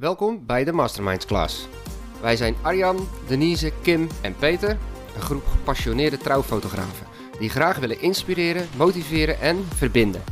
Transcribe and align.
Welkom 0.00 0.46
bij 0.46 0.64
de 0.64 0.72
Masterminds 0.72 1.26
Class. 1.26 1.68
Wij 2.20 2.36
zijn 2.36 2.54
Arjan, 2.62 3.08
Denise, 3.26 3.72
Kim 3.82 4.08
en 4.20 4.34
Peter, 4.36 4.78
een 5.14 5.20
groep 5.20 5.46
gepassioneerde 5.46 6.16
trouwfotografen 6.16 7.06
die 7.38 7.48
graag 7.48 7.78
willen 7.78 8.00
inspireren, 8.00 8.68
motiveren 8.76 9.40
en 9.40 9.64
verbinden. 9.74 10.22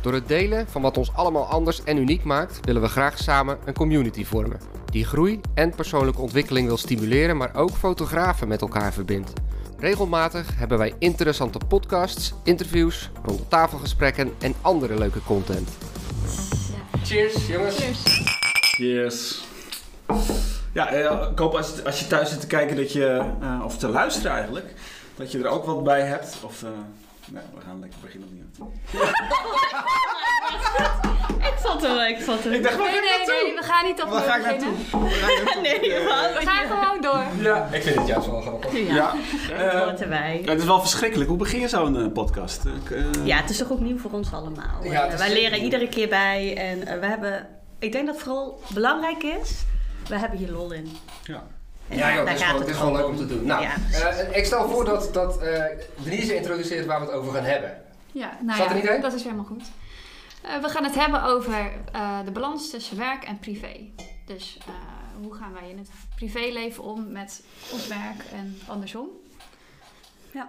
Door 0.00 0.12
het 0.12 0.28
delen 0.28 0.68
van 0.68 0.82
wat 0.82 0.96
ons 0.96 1.12
allemaal 1.12 1.46
anders 1.46 1.84
en 1.84 1.96
uniek 1.96 2.24
maakt, 2.24 2.66
willen 2.66 2.82
we 2.82 2.88
graag 2.88 3.18
samen 3.18 3.58
een 3.64 3.74
community 3.74 4.24
vormen 4.24 4.60
die 4.90 5.04
groei 5.04 5.40
en 5.54 5.74
persoonlijke 5.74 6.20
ontwikkeling 6.20 6.66
wil 6.66 6.76
stimuleren, 6.76 7.36
maar 7.36 7.54
ook 7.54 7.70
fotografen 7.70 8.48
met 8.48 8.60
elkaar 8.60 8.92
verbindt. 8.92 9.32
Regelmatig 9.78 10.58
hebben 10.58 10.78
wij 10.78 10.94
interessante 10.98 11.60
podcasts, 11.68 12.34
interviews, 12.44 13.10
ronde 13.22 13.48
tafelgesprekken 13.48 14.32
en 14.38 14.54
andere 14.60 14.98
leuke 14.98 15.22
content. 15.22 15.68
Cheers, 17.02 17.46
jongens. 17.46 17.76
Cheers. 17.76 18.29
Yes. 18.80 19.40
Ja, 20.72 20.88
eh, 20.88 21.28
ik 21.32 21.38
hoop 21.38 21.54
als, 21.56 21.84
als 21.84 22.00
je 22.00 22.06
thuis 22.06 22.30
zit 22.30 22.40
te 22.40 22.46
kijken 22.46 22.76
dat 22.76 22.92
je, 22.92 23.22
eh, 23.40 23.60
of 23.64 23.76
te 23.78 23.88
luisteren 23.88 24.32
eigenlijk, 24.32 24.74
dat 25.16 25.32
je 25.32 25.38
er 25.38 25.46
ook 25.48 25.64
wat 25.64 25.84
bij 25.84 26.00
hebt. 26.00 26.36
Of, 26.44 26.62
eh, 26.62 26.68
nee, 27.28 27.42
we 27.54 27.60
gaan 27.66 27.80
lekker 27.80 27.98
beginnen 28.02 28.28
opnieuw. 28.28 28.72
Ik 31.40 31.66
zat 31.66 31.82
er, 31.84 32.08
ik 32.08 32.18
zat 32.20 32.44
er. 32.44 32.52
Ik 32.52 32.62
dacht, 32.62 32.76
nee, 32.78 32.86
nee, 32.90 33.00
naartoe? 33.00 33.42
nee, 33.44 33.54
we 33.54 33.62
gaan 33.62 33.84
niet 33.86 34.02
opnieuw 34.02 34.18
ga 34.18 34.36
ik 34.36 34.42
beginnen. 34.42 34.68
naartoe? 34.90 35.00
Waar 35.00 35.10
ga 35.10 35.30
ik 35.30 35.44
naartoe? 35.44 35.62
Nee, 35.62 35.80
we 35.80 36.40
gaan 36.44 36.66
gewoon 36.78 37.00
door. 37.00 37.24
Ja, 37.44 37.68
ik 37.72 37.82
vind 37.82 37.96
het 37.98 38.06
juist 38.06 38.26
wel 38.30 38.40
grappig. 38.40 38.72
Ja, 38.78 38.94
Ja. 38.94 39.14
dat 39.86 39.94
Eh, 39.94 40.00
erbij. 40.00 40.42
Het 40.44 40.58
is 40.60 40.64
wel 40.66 40.80
verschrikkelijk. 40.80 41.28
Hoe 41.28 41.38
begin 41.38 41.60
je 41.60 41.68
zo'n 41.68 41.96
eh, 41.96 42.12
podcast? 42.12 42.64
Ik, 42.64 42.90
eh, 42.90 43.04
Ja, 43.24 43.36
het 43.36 43.50
is 43.50 43.56
toch 43.58 43.72
ook 43.72 43.80
nieuw 43.80 43.98
voor 43.98 44.10
ons 44.10 44.32
allemaal. 44.32 44.78
Ja, 44.84 45.06
Eh, 45.06 45.18
wij 45.18 45.32
leren 45.32 45.52
nieuw. 45.52 45.62
iedere 45.62 45.88
keer 45.88 46.08
bij 46.08 46.56
en 46.56 46.86
eh, 46.86 47.00
we 47.00 47.06
hebben, 47.06 47.46
ik 47.80 47.92
denk 47.92 48.06
dat 48.06 48.18
vooral 48.18 48.62
belangrijk 48.74 49.22
is, 49.22 49.64
we 50.08 50.18
hebben 50.18 50.38
hier 50.38 50.50
lol 50.50 50.72
in. 50.72 50.96
ja. 51.22 51.46
En 51.88 51.96
Ja, 51.96 52.14
joh, 52.14 52.30
is, 52.30 52.42
gewoon, 52.42 52.60
het 52.60 52.70
is 52.70 52.76
gewoon 52.76 52.96
leuk 52.96 53.06
om 53.06 53.16
te 53.16 53.26
doen. 53.26 53.44
Nou, 53.44 53.62
Ja, 53.62 53.74
eh, 53.92 54.36
ik 54.36 54.44
stel 54.44 54.68
voor 54.68 54.84
dat, 54.84 55.14
dat 55.14 55.42
eh, 55.42 55.64
Denise 56.04 56.36
introduceert 56.36 56.86
waar 56.86 57.00
we 57.00 57.06
het 57.06 57.14
over 57.14 57.32
gaan 57.32 57.44
hebben. 57.44 57.82
Ja, 58.12 58.38
nou 58.42 58.62
er 58.62 58.74
niet 58.74 58.84
in? 58.84 59.00
dat 59.00 59.12
is 59.12 59.22
helemaal 59.22 59.44
goed. 59.44 59.62
Eh, 60.42 60.58
we 60.62 60.68
gaan 60.68 60.84
het 60.84 60.94
hebben 60.94 61.22
over 61.22 61.72
eh, 61.92 62.24
de 62.24 62.30
balans 62.30 62.70
tussen 62.70 62.98
werk 62.98 63.24
en 63.24 63.38
privé. 63.38 63.90
Dus 64.26 64.58
eh, 64.66 64.74
hoe 65.22 65.34
gaan 65.34 65.52
wij 65.52 65.70
in 65.70 65.78
het 65.78 65.88
privéleven 66.14 66.84
om 66.84 67.12
met 67.12 67.42
ons 67.72 67.86
werk 67.86 68.24
en 68.32 68.58
andersom. 68.66 69.08
Ja. 70.32 70.48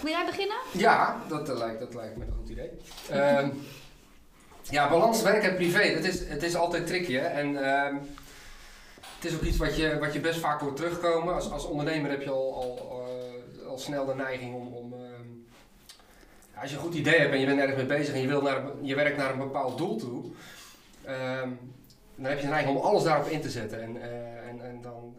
Wil 0.00 0.10
jij 0.10 0.26
beginnen? 0.26 0.56
Ja, 0.72 1.22
dat, 1.28 1.48
lijkt, 1.48 1.80
dat 1.80 1.94
lijkt 1.94 2.16
me 2.16 2.24
een 2.24 2.32
goed 2.38 2.48
idee. 2.48 2.70
Ja, 4.72 4.88
balans 4.88 5.22
werk 5.22 5.42
en 5.42 5.54
privé, 5.54 5.94
dat 5.94 6.04
is, 6.04 6.28
het 6.28 6.42
is 6.42 6.56
altijd 6.56 6.86
tricky 6.86 7.12
hè. 7.12 7.26
En 7.26 7.64
ehm, 7.64 7.96
het 9.00 9.24
is 9.24 9.34
ook 9.34 9.42
iets 9.42 9.56
wat 9.56 9.76
je, 9.76 9.98
wat 9.98 10.12
je 10.12 10.20
best 10.20 10.40
vaak 10.40 10.60
hoort 10.60 10.76
terugkomen. 10.76 11.34
Als, 11.34 11.50
als 11.50 11.64
ondernemer 11.64 12.10
heb 12.10 12.22
je 12.22 12.30
al, 12.30 12.54
al, 12.54 13.06
eh, 13.06 13.66
al 13.66 13.78
snel 13.78 14.06
de 14.06 14.14
neiging 14.14 14.54
om... 14.54 14.66
om 14.66 14.92
ehm, 14.92 15.28
als 16.54 16.70
je 16.70 16.76
een 16.76 16.82
goed 16.82 16.94
idee 16.94 17.18
hebt 17.18 17.32
en 17.32 17.40
je 17.40 17.46
bent 17.46 17.58
ergens 17.58 17.76
mee 17.76 17.86
bezig 17.86 18.14
en 18.14 18.20
je, 18.20 18.26
wil 18.26 18.42
naar, 18.42 18.62
je 18.80 18.94
werkt 18.94 19.16
naar 19.16 19.32
een 19.32 19.38
bepaald 19.38 19.78
doel 19.78 19.96
toe... 19.96 20.24
ehm, 21.04 21.48
dan 22.14 22.24
heb 22.24 22.38
je 22.38 22.44
de 22.44 22.52
neiging 22.52 22.76
om 22.76 22.82
alles 22.82 23.02
daarop 23.02 23.26
in 23.26 23.40
te 23.40 23.50
zetten. 23.50 23.82
En, 23.82 24.02
eh, 24.02 24.48
en, 24.48 24.64
en 24.64 24.80
dan, 24.82 25.14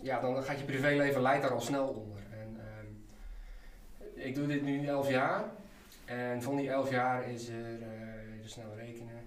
ja, 0.00 0.20
dan 0.20 0.42
gaat 0.42 0.58
je 0.58 0.64
privéleven 0.64 1.22
leidt 1.22 1.42
daar 1.42 1.52
al 1.52 1.60
snel 1.60 1.86
onder. 1.86 2.22
En, 2.30 2.60
ik 4.14 4.34
doe 4.34 4.46
dit 4.46 4.62
nu 4.62 4.86
11 4.86 5.08
jaar. 5.10 5.44
En 6.08 6.42
van 6.42 6.56
die 6.56 6.70
11 6.70 6.90
jaar 6.90 7.30
is 7.30 7.48
er, 7.48 7.54
eh, 7.54 8.07
even 8.48 8.62
snel 8.62 8.76
rekenen, 8.86 9.22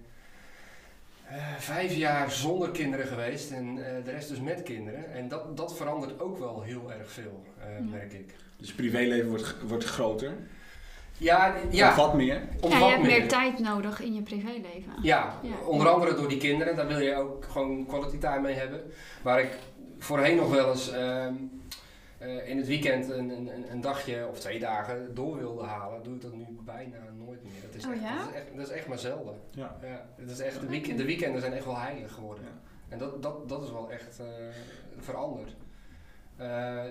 eh, 1.28 1.54
vijf 1.58 1.94
jaar 1.94 2.30
zonder 2.30 2.70
kinderen 2.70 3.06
geweest 3.06 3.50
en 3.50 3.66
eh, 3.78 4.04
de 4.04 4.10
rest 4.10 4.28
dus 4.28 4.40
met 4.40 4.62
kinderen. 4.62 5.12
En 5.12 5.28
dat, 5.28 5.56
dat 5.56 5.76
verandert 5.76 6.20
ook 6.20 6.38
wel 6.38 6.62
heel 6.62 6.92
erg 6.92 7.10
veel, 7.12 7.42
eh, 7.60 7.78
Ja. 7.78 7.84
merk 7.90 8.12
ik. 8.12 8.34
Dus 8.56 8.68
je 8.68 8.74
privéleven 8.74 9.28
wordt, 9.28 9.54
wordt 9.66 9.84
groter. 9.84 10.32
Ja, 11.18 11.54
ja, 11.70 11.88
Of 11.88 11.96
wat 11.96 12.14
meer. 12.14 12.42
om 12.60 12.70
ja, 12.70 12.76
je 12.76 12.80
wat 12.82 12.90
hebt 12.90 13.02
meer. 13.02 13.18
meer 13.18 13.28
tijd 13.28 13.58
nodig 13.58 14.00
in 14.00 14.14
je 14.14 14.22
privéleven. 14.22 14.92
Ja, 15.02 15.38
Ja. 15.42 15.66
onder 15.66 15.88
andere 15.88 16.14
door 16.14 16.28
die 16.28 16.38
kinderen. 16.38 16.76
Daar 16.76 16.86
wil 16.86 17.00
je 17.00 17.14
ook 17.14 17.44
gewoon 17.50 17.86
quality 17.86 18.18
time 18.18 18.40
mee 18.40 18.54
hebben. 18.54 18.80
Waar 19.22 19.40
ik 19.40 19.58
voorheen 19.98 20.36
nog 20.36 20.50
wel 20.50 20.70
eens 20.70 20.90
ehm, 20.92 21.34
eh, 22.22 22.48
in 22.48 22.56
het 22.56 22.66
weekend 22.66 23.08
een, 23.10 23.28
een, 23.30 23.54
een- 23.54 23.70
een 23.72 23.80
dagje 23.80 24.26
of 24.30 24.38
twee 24.40 24.58
dagen 24.58 25.14
door 25.14 25.36
wilde 25.38 25.62
halen, 25.64 26.02
doe 26.02 26.14
ik 26.14 26.20
dat 26.20 26.32
nu 26.32 26.46
bijna 26.64 26.96
nooit 27.18 27.42
meer. 27.42 27.52
Dat 27.66 27.74
is, 27.74 27.86
Oh 27.86 27.92
echt, 27.92 28.00
ja? 28.02 28.18
dat 28.18 28.28
is, 28.28 28.34
echt, 28.34 28.56
dat 28.56 28.66
is 28.66 28.72
echt 28.72 28.86
maar 28.86 28.98
zelden. 28.98 29.34
Ja. 29.50 29.76
Ja, 29.82 30.06
het 30.16 30.30
is 30.30 30.38
echt, 30.38 30.60
de, 30.60 30.66
week- 30.66 30.96
de 30.96 31.04
weekenden 31.04 31.40
zijn 31.40 31.52
echt 31.52 31.64
wel 31.64 31.78
heilig 31.78 32.12
geworden. 32.12 32.44
Ja. 32.44 32.50
En 32.88 32.98
dat, 32.98 33.22
dat, 33.22 33.48
dat 33.48 33.62
is 33.62 33.70
wel 33.70 33.90
echt 33.90 34.18
eh, 34.20 34.26
veranderd. 34.98 35.56
Eh, 36.36 36.84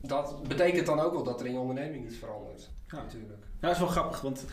dat 0.00 0.42
betekent 0.48 0.86
dan 0.86 1.00
ook 1.00 1.12
wel 1.12 1.22
dat 1.22 1.40
er 1.40 1.46
in 1.46 1.52
je 1.52 1.58
onderneming 1.58 2.04
iets 2.06 2.16
verandert. 2.16 2.70
Ja. 2.88 2.96
Natuurlijk. 2.96 3.42
Ja, 3.42 3.66
dat 3.66 3.70
is 3.70 3.78
wel 3.78 3.88
grappig, 3.88 4.20
want 4.20 4.44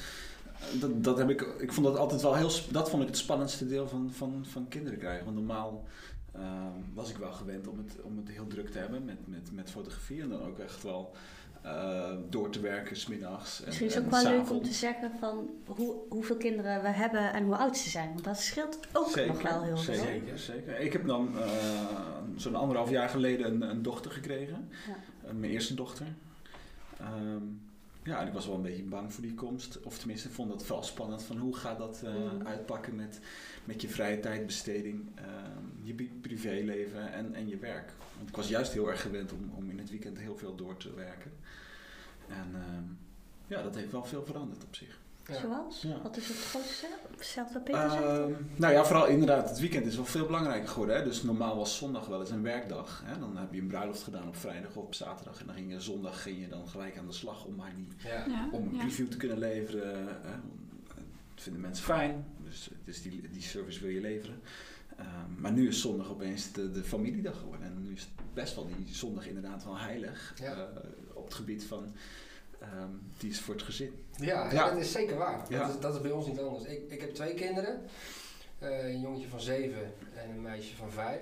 dat, 0.79 1.03
dat 1.03 1.17
heb 1.17 1.29
ik, 1.29 1.41
ik 1.41 1.73
vond 1.73 1.85
dat 1.87 1.97
altijd 1.97 2.21
wel 2.21 2.35
heel, 2.35 2.49
dat 2.71 2.89
vond 2.89 3.01
ik 3.01 3.07
het 3.07 3.17
spannendste 3.17 3.67
deel 3.67 3.87
van, 3.87 4.11
van, 4.11 4.45
van 4.49 4.67
kinderen 4.67 4.99
krijgen. 4.99 5.25
Want 5.25 5.37
normaal 5.37 5.83
eh, 6.31 6.65
was 6.93 7.09
ik 7.09 7.17
wel 7.17 7.31
gewend 7.31 7.67
om 7.67 7.77
het, 7.77 8.01
om 8.01 8.17
het 8.17 8.29
heel 8.29 8.47
druk 8.47 8.69
te 8.69 8.79
hebben 8.79 9.05
met, 9.05 9.27
met, 9.27 9.51
met 9.51 9.71
fotografie 9.71 10.21
en 10.21 10.29
dan 10.29 10.41
ook 10.41 10.59
echt 10.59 10.83
wel 10.83 11.15
eh, 11.61 12.11
door 12.29 12.49
te 12.49 12.59
werken 12.59 12.95
smiddags. 12.95 13.59
En, 13.59 13.65
Misschien 13.65 13.87
is 13.87 13.95
het 13.95 14.03
ook 14.03 14.11
wel 14.11 14.23
leuk 14.23 14.49
om 14.51 14.63
te 14.63 14.73
zeggen 14.73 15.11
van 15.19 15.49
hoe, 15.65 15.95
hoeveel 16.09 16.37
kinderen 16.37 16.81
we 16.81 16.87
hebben 16.87 17.33
en 17.33 17.43
hoe 17.43 17.55
oud 17.55 17.77
ze 17.77 17.89
zijn. 17.89 18.09
Want 18.09 18.23
dat 18.23 18.39
scheelt 18.39 18.79
ook 18.93 19.15
nog 19.15 19.41
wel 19.41 19.63
heel 19.63 19.77
veel. 19.77 20.03
Zeker, 20.03 20.39
zeker. 20.39 20.79
Ik 20.79 20.93
heb 20.93 21.07
dan 21.07 21.39
eh, 21.39 21.47
zo'n 22.35 22.55
anderhalf 22.55 22.89
jaar 22.89 23.09
geleden 23.09 23.53
een, 23.53 23.61
een 23.61 23.81
dochter 23.81 24.11
gekregen. 24.11 24.69
Ja. 24.87 25.27
Eh, 25.27 25.33
mijn 25.33 25.51
eerste 25.51 25.73
dochter. 25.73 26.05
Ehm, 26.99 27.43
ja, 28.03 28.19
en 28.21 28.27
ik 28.27 28.33
was 28.33 28.45
wel 28.45 28.55
een 28.55 28.61
beetje 28.61 28.83
bang 28.83 29.13
voor 29.13 29.23
die 29.23 29.33
komst. 29.33 29.79
Of 29.83 29.97
tenminste, 29.97 30.27
ik 30.27 30.33
vond 30.33 30.49
dat 30.49 30.65
vooral 30.65 30.83
spannend. 30.83 31.23
Van 31.23 31.37
hoe 31.37 31.55
gaat 31.55 31.77
dat 31.77 32.01
Mm. 32.03 32.47
uitpakken 32.47 32.95
met, 32.95 33.19
met 33.65 33.81
je 33.81 33.89
vrije 33.89 34.19
tijdbesteding, 34.19 35.09
ehm, 35.15 35.63
je 35.83 35.93
pri- 35.93 36.11
privéleven 36.21 37.13
en, 37.13 37.33
en 37.33 37.47
je 37.47 37.57
werk. 37.57 37.91
Want 38.17 38.29
ik 38.29 38.35
was 38.35 38.47
juist 38.47 38.73
heel 38.73 38.89
erg 38.89 39.01
gewend 39.01 39.31
om, 39.33 39.51
om 39.55 39.69
in 39.69 39.77
het 39.79 39.89
weekend 39.89 40.17
heel 40.19 40.37
veel 40.37 40.55
door 40.55 40.77
te 40.77 40.93
werken. 40.93 41.31
En 42.27 42.49
ehm, 42.53 42.83
ja, 43.47 43.61
dat 43.63 43.75
heeft 43.75 43.91
wel 43.91 44.05
veel 44.05 44.25
veranderd 44.25 44.63
op 44.63 44.75
zich. 44.75 44.99
Ja. 45.29 45.39
Zoals? 45.39 45.81
Ja. 45.81 46.01
Wat 46.01 46.17
is 46.17 46.27
het 46.27 46.37
grootste? 46.37 46.87
Wat 47.53 47.63
Peter 47.63 47.89
zegt? 47.89 48.03
Ehm, 48.03 48.31
nou 48.55 48.73
ja, 48.73 48.85
vooral 48.85 49.07
inderdaad, 49.07 49.49
het 49.49 49.59
weekend 49.59 49.85
is 49.85 49.95
wel 49.95 50.05
veel 50.05 50.25
belangrijker 50.25 50.69
geworden. 50.69 50.95
Hè? 50.95 51.03
Dus 51.03 51.23
normaal 51.23 51.55
was 51.55 51.77
zondag 51.77 52.05
wel 52.07 52.19
eens 52.19 52.29
een 52.29 52.43
werkdag. 52.43 53.03
Hè? 53.05 53.19
Dan 53.19 53.37
heb 53.37 53.53
je 53.53 53.61
een 53.61 53.67
bruiloft 53.67 54.03
gedaan 54.03 54.27
op 54.27 54.35
vrijdag 54.35 54.75
of 54.75 54.83
op 54.83 54.93
zaterdag. 54.93 55.39
En 55.39 55.45
dan 55.45 55.55
ging 55.55 55.71
je 55.71 55.79
zondag 55.81 56.21
ging 56.21 56.39
je 56.39 56.47
dan 56.47 56.67
gelijk 56.67 56.97
aan 56.97 57.07
de 57.07 57.13
slag 57.13 57.45
om 57.45 57.55
maar 57.55 57.73
die, 57.75 57.87
Ja. 58.09 58.25
Ja, 58.27 58.49
om 58.51 58.67
een 58.67 58.75
ja. 58.75 58.79
preview 58.81 59.07
te 59.07 59.17
kunnen 59.17 59.37
leveren. 59.39 59.97
Hè? 60.07 60.31
Dat 61.35 61.43
vinden 61.43 61.61
mensen 61.61 61.85
fijn. 61.85 62.25
Dus, 62.43 62.69
dus 62.83 63.01
die, 63.01 63.29
die 63.31 63.41
service 63.41 63.79
wil 63.81 63.89
je 63.89 64.01
leveren. 64.01 64.41
Ehm, 64.97 65.41
maar 65.41 65.51
nu 65.51 65.67
is 65.67 65.81
zondag 65.81 66.09
opeens 66.09 66.51
de, 66.51 66.71
de 66.71 66.83
familiedag 66.83 67.37
geworden. 67.37 67.65
En 67.65 67.81
nu 67.81 67.93
is 67.93 68.01
het 68.01 68.09
best 68.33 68.55
wel 68.55 68.67
die 68.67 68.95
zondag 68.95 69.27
inderdaad 69.27 69.63
wel 69.63 69.77
heilig. 69.77 70.33
Ja. 70.41 70.53
eh, 70.53 70.65
op 71.13 71.25
het 71.25 71.33
gebied 71.33 71.63
van, 71.63 71.93
ehm, 72.59 72.89
die 73.17 73.29
is 73.29 73.41
voor 73.41 73.53
het 73.53 73.63
gezin. 73.63 74.05
Ja, 74.17 74.51
Ja. 74.51 74.69
dat 74.69 74.77
is 74.79 74.91
zeker 74.91 75.17
waar. 75.17 75.45
Ja. 75.49 75.59
Dat, 75.59 75.69
is, 75.75 75.79
dat 75.79 75.95
is 75.95 76.01
bij 76.01 76.11
ons 76.11 76.27
niet 76.27 76.39
anders. 76.39 76.63
Ik, 76.65 76.91
ik 76.91 77.01
heb 77.01 77.13
twee 77.13 77.33
kinderen. 77.33 77.81
Eh, 78.59 78.83
een 78.83 78.99
jongetje 79.01 79.27
van 79.27 79.39
zeven 79.41 79.93
en 80.15 80.29
een 80.29 80.41
meisje 80.41 80.75
van 80.75 80.91
vijf. 80.91 81.21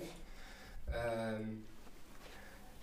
Ehm, 0.91 1.41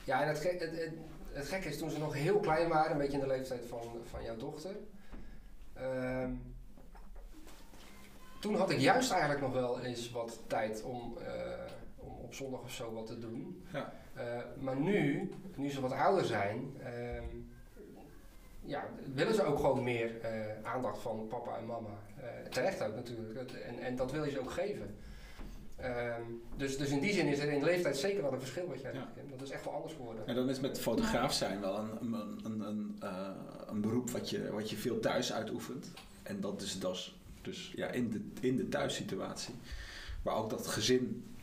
ja, 0.05 0.23
en 0.23 0.29
het, 0.29 0.39
gek- 0.39 0.61
het, 0.61 0.71
het, 0.79 0.93
het 1.33 1.47
gekke 1.47 1.69
is 1.69 1.79
toen 1.79 1.91
ze 1.91 1.99
nog 1.99 2.15
heel 2.15 2.41
klein 2.41 2.69
waren, 2.69 2.93
een 2.93 2.99
beetje 2.99 3.13
in 3.13 3.21
de 3.21 3.27
leeftijd 3.27 3.65
van, 3.67 3.81
van 4.11 4.23
jouw 4.25 4.37
dochter. 4.37 4.77
ehm, 5.75 6.31
toen 8.41 8.55
had 8.55 8.71
ik 8.71 8.79
juist 8.79 9.11
eigenlijk 9.11 9.41
nog 9.41 9.53
wel 9.53 9.81
eens 9.81 10.11
wat 10.11 10.39
tijd 10.47 10.83
om, 10.83 11.19
eh, 11.19 11.33
om 11.97 12.13
op 12.23 12.35
zondag 12.35 12.61
of 12.61 12.73
zo 12.73 12.93
wat 12.93 13.07
te 13.07 13.19
doen. 13.19 13.65
Ja. 13.73 13.93
Eh, 14.15 14.25
maar 14.61 14.77
nu, 14.77 15.31
nu 15.57 15.71
ze 15.71 15.81
wat 15.81 15.93
ouder 15.93 16.25
zijn, 16.25 16.77
ja, 18.65 18.89
willen 19.15 19.35
ze 19.35 19.43
ook 19.45 19.57
gewoon 19.57 19.83
meer 19.83 20.21
eh, 20.21 20.63
aandacht 20.63 20.99
van 20.99 21.27
papa 21.29 21.57
en 21.57 21.67
mama. 21.67 21.99
Eh, 22.17 22.49
terecht 22.51 22.83
ook 22.83 22.95
natuurlijk. 22.95 23.53
En, 23.53 23.79
en 23.79 23.97
dat 23.97 24.13
wil 24.13 24.25
je 24.25 24.31
ze 24.31 24.41
ook 24.41 24.51
geven. 24.51 24.97
Ehm, 25.77 26.23
dus, 26.57 26.77
dus 26.79 26.91
in 26.91 27.01
die 27.01 27.13
zin 27.13 27.27
is 27.27 27.39
er 27.39 27.53
in 27.53 27.59
de 27.59 27.65
leeftijd 27.65 27.97
zeker 27.97 28.23
wel 28.23 28.33
een 28.33 28.41
verschil 28.41 28.67
wat 28.67 28.81
jij 28.81 28.93
Ja. 28.93 29.09
Kim. 29.15 29.31
Dat 29.31 29.43
is 29.43 29.51
echt 29.51 29.65
wel 29.65 29.75
anders 29.75 29.95
geworden. 29.95 30.27
En 30.27 30.35
dan 30.35 30.49
is 30.49 30.61
met 30.61 30.81
fotograaf 30.81 31.33
zijn 31.33 31.61
wel 31.61 31.79
een, 31.79 32.13
een, 32.13 32.41
een, 32.45 32.61
een, 32.61 32.97
eh, 33.01 33.29
een 33.67 33.81
beroep 33.81 34.11
wat 34.11 34.31
je, 34.31 34.51
wat 34.53 34.71
je 34.71 34.77
veel 34.77 35.01
thuis 35.01 35.33
uitoefent. 35.33 35.91
En 36.23 36.41
dat 36.41 36.63
is 36.63 36.81
dus, 36.81 37.21
dus 37.43 37.73
ja, 37.77 37.89
in, 37.89 38.11
de, 38.11 38.47
in 38.47 38.57
de 38.57 38.69
thuissituatie. 38.69 39.55
Maar 40.23 40.35
ook 40.35 40.51
dat 40.51 40.67
gezin, 40.67 41.35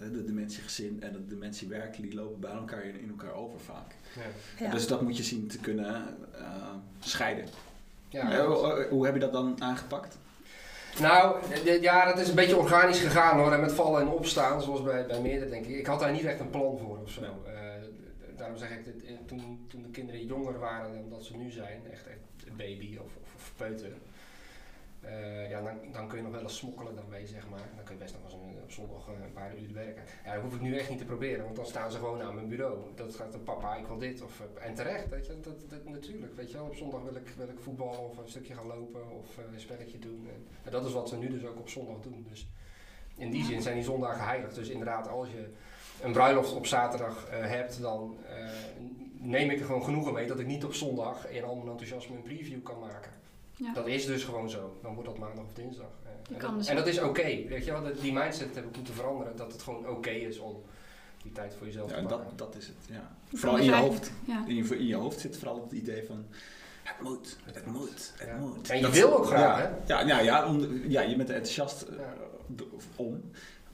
de 0.00 0.24
dimensie-gezin 0.24 1.02
en 1.02 1.12
de 1.12 1.26
dimensiewerk, 1.26 1.96
die 1.96 2.14
lopen 2.14 2.40
bij 2.40 2.50
elkaar 2.52 2.84
in, 2.84 3.00
in 3.00 3.08
elkaar 3.08 3.34
over 3.34 3.60
vaak. 3.60 3.94
Ja. 4.16 4.64
Ja. 4.64 4.70
Dus 4.70 4.86
dat 4.86 5.02
moet 5.02 5.16
je 5.16 5.22
zien 5.22 5.48
te 5.48 5.58
kunnen 5.58 6.16
eh, 6.34 6.74
scheiden. 7.00 7.44
Ja, 8.08 8.30
Eh, 8.32 8.44
hoe, 8.44 8.86
hoe 8.90 9.04
heb 9.04 9.14
je 9.14 9.20
dat 9.20 9.32
dan 9.32 9.62
aangepakt? 9.62 10.18
Nou, 11.00 11.36
ja, 11.80 12.04
dat 12.04 12.18
is 12.18 12.28
een 12.28 12.34
beetje 12.34 12.56
organisch 12.56 13.00
gegaan 13.00 13.38
hoor. 13.38 13.52
En 13.52 13.60
met 13.60 13.72
vallen 13.72 14.00
en 14.00 14.08
opstaan, 14.08 14.62
zoals 14.62 14.82
bij, 14.82 15.06
bij 15.06 15.20
meerdere 15.20 15.50
denk 15.50 15.66
ik. 15.66 15.78
Ik 15.78 15.86
had 15.86 16.00
daar 16.00 16.12
niet 16.12 16.24
echt 16.24 16.40
een 16.40 16.50
plan 16.50 16.78
voor 16.78 16.98
of 17.02 17.10
zo. 17.10 17.20
Nee. 17.20 17.54
Eh, 17.54 17.62
daarom 18.36 18.56
zeg 18.56 18.70
ik, 18.70 18.84
dat, 18.84 18.94
eh, 19.02 19.14
toen, 19.26 19.64
toen 19.68 19.82
de 19.82 19.88
kinderen 19.90 20.26
jonger 20.26 20.58
waren 20.58 20.92
dan 20.92 21.08
dat 21.10 21.24
ze 21.24 21.36
nu 21.36 21.50
zijn, 21.50 21.80
echt, 21.92 22.06
echt 22.06 22.56
baby 22.56 22.96
of, 22.96 23.10
of, 23.22 23.34
of 23.36 23.52
peuter. 23.56 23.90
Eh, 25.00 25.50
ja, 25.50 25.62
dan, 25.62 25.78
dan 25.92 26.08
kun 26.08 26.16
je 26.16 26.22
nog 26.22 26.32
wel 26.32 26.42
eens 26.42 26.56
smokkelen 26.56 26.94
daarmee, 26.94 27.26
zeg 27.26 27.48
maar. 27.48 27.68
Dan 27.74 27.84
kun 27.84 27.94
je 27.94 28.00
best 28.00 28.14
nog 28.14 28.24
eens 28.24 28.32
een, 28.32 28.62
op 28.62 28.70
zondag 28.70 29.08
eh, 29.08 29.24
een 29.24 29.32
paar 29.32 29.58
uur 29.58 29.72
werken. 29.72 30.02
Ja, 30.24 30.34
dat 30.34 30.42
hoef 30.42 30.54
ik 30.54 30.60
nu 30.60 30.76
echt 30.76 30.88
niet 30.88 30.98
te 30.98 31.04
proberen, 31.04 31.44
want 31.44 31.56
dan 31.56 31.66
staan 31.66 31.90
ze 31.90 31.98
gewoon 31.98 32.22
aan 32.22 32.34
mijn 32.34 32.48
bureau. 32.48 32.78
Dat 32.94 33.14
gaat 33.14 33.32
de 33.32 33.38
papa, 33.38 33.76
ik 33.76 33.86
wil 33.86 33.98
dit. 33.98 34.22
Of, 34.22 34.40
eh, 34.40 34.66
en 34.66 34.74
terecht, 34.74 35.08
weet 35.08 35.26
je, 35.26 35.40
dat, 35.40 35.70
dat, 35.70 35.84
natuurlijk. 35.84 36.36
Weet 36.36 36.50
je 36.50 36.56
wel, 36.56 36.66
op 36.66 36.74
zondag 36.74 37.02
wil 37.02 37.14
ik, 37.14 37.28
wil 37.36 37.48
ik 37.48 37.58
voetballen 37.58 37.98
of 37.98 38.18
een 38.18 38.28
stukje 38.28 38.54
gaan 38.54 38.66
lopen 38.66 39.10
of 39.10 39.36
een 39.52 39.60
spelletje 39.60 39.98
doen. 39.98 40.28
En, 40.34 40.46
en 40.62 40.70
dat 40.70 40.84
is 40.84 40.92
wat 40.92 41.08
ze 41.08 41.16
nu 41.16 41.28
dus 41.28 41.44
ook 41.44 41.58
op 41.58 41.68
zondag 41.68 42.00
doen. 42.00 42.26
Dus 42.28 42.48
in 43.16 43.30
die 43.30 43.44
zin 43.44 43.62
zijn 43.62 43.74
die 43.74 43.84
zondagen 43.84 44.24
heilig. 44.24 44.54
Dus 44.54 44.68
inderdaad, 44.68 45.08
als 45.08 45.28
je 45.30 45.52
een 46.02 46.12
bruiloft 46.12 46.54
op 46.54 46.66
zaterdag 46.66 47.26
hebt, 47.30 47.80
dan 47.80 48.16
neem 49.12 49.50
ik 49.50 49.58
er 49.60 49.66
gewoon 49.66 49.84
genoegen 49.84 50.12
mee 50.12 50.26
dat 50.26 50.38
ik 50.38 50.46
niet 50.46 50.64
op 50.64 50.74
zondag 50.74 51.28
in 51.28 51.44
al 51.44 51.54
mijn 51.54 51.68
enthousiasme 51.68 52.16
een 52.16 52.22
preview 52.22 52.62
kan 52.62 52.78
maken. 52.78 53.17
Ja. 53.58 53.72
Dat 53.72 53.86
is 53.86 54.06
dus 54.06 54.24
gewoon 54.24 54.50
zo. 54.50 54.78
Dan 54.82 54.94
wordt 54.94 55.08
dat 55.08 55.18
maandag 55.18 55.44
of 55.44 55.52
dinsdag. 55.52 55.86
Eh, 56.04 56.10
Je 56.28 56.34
en, 56.34 56.40
kan 56.40 56.48
dat, 56.50 56.58
dus 56.58 56.68
en 56.68 56.76
dat 56.76 56.86
is 56.86 57.00
oké. 57.00 57.22
weet 57.48 57.64
je 57.64 57.70
wel, 57.72 57.82
Dat- 57.82 58.00
die 58.00 58.12
mindset 58.12 58.54
heb 58.54 58.64
ik 58.66 58.76
moeten 58.76 58.94
veranderen. 58.94 59.36
Dat 59.36 59.52
het 59.52 59.62
gewoon 59.62 59.88
oké 59.88 60.10
is 60.10 60.38
om 60.38 60.62
die 61.22 61.32
tijd 61.32 61.54
voor 61.54 61.66
jezelf 61.66 61.88
Ja, 61.90 61.94
te 61.96 62.00
en 62.00 62.06
pakken. 62.06 62.36
dat, 62.36 62.38
dat 62.52 62.62
is 62.62 62.66
het, 62.66 62.76
ja. 62.90 63.16
Vooral 63.32 63.58
in 63.58 63.64
je 63.64 63.70
dus 63.70 63.80
hoofd. 63.80 64.12
Ja. 64.26 64.44
In 64.46 64.54
je, 64.56 64.78
in 64.78 64.86
je 64.86 64.94
hoofd 64.94 65.20
zit 65.20 65.36
vooral 65.36 65.62
het 65.62 65.72
idee 65.72 66.04
van... 66.06 66.24
Het 66.82 67.00
moet, 67.08 67.36
het 67.44 67.66
moet, 67.66 68.12
het 68.16 68.28
Ja. 68.28 68.36
moet. 68.36 68.70
En 68.70 68.76
je 68.76 68.82
Dat- 68.82 68.92
wil 68.92 69.16
ook 69.18 69.26
graag, 69.26 69.58
ja, 69.58 69.70
hè? 69.86 69.94
Ja, 69.94 70.06
ja, 70.06 70.20
ja, 70.20 70.46
om, 70.48 70.82
ja, 70.88 71.00
je 71.00 71.16
bent 71.16 71.28
er 71.28 71.34
enthousiast 71.34 71.82
eh, 71.82 72.06
om, 72.96 73.20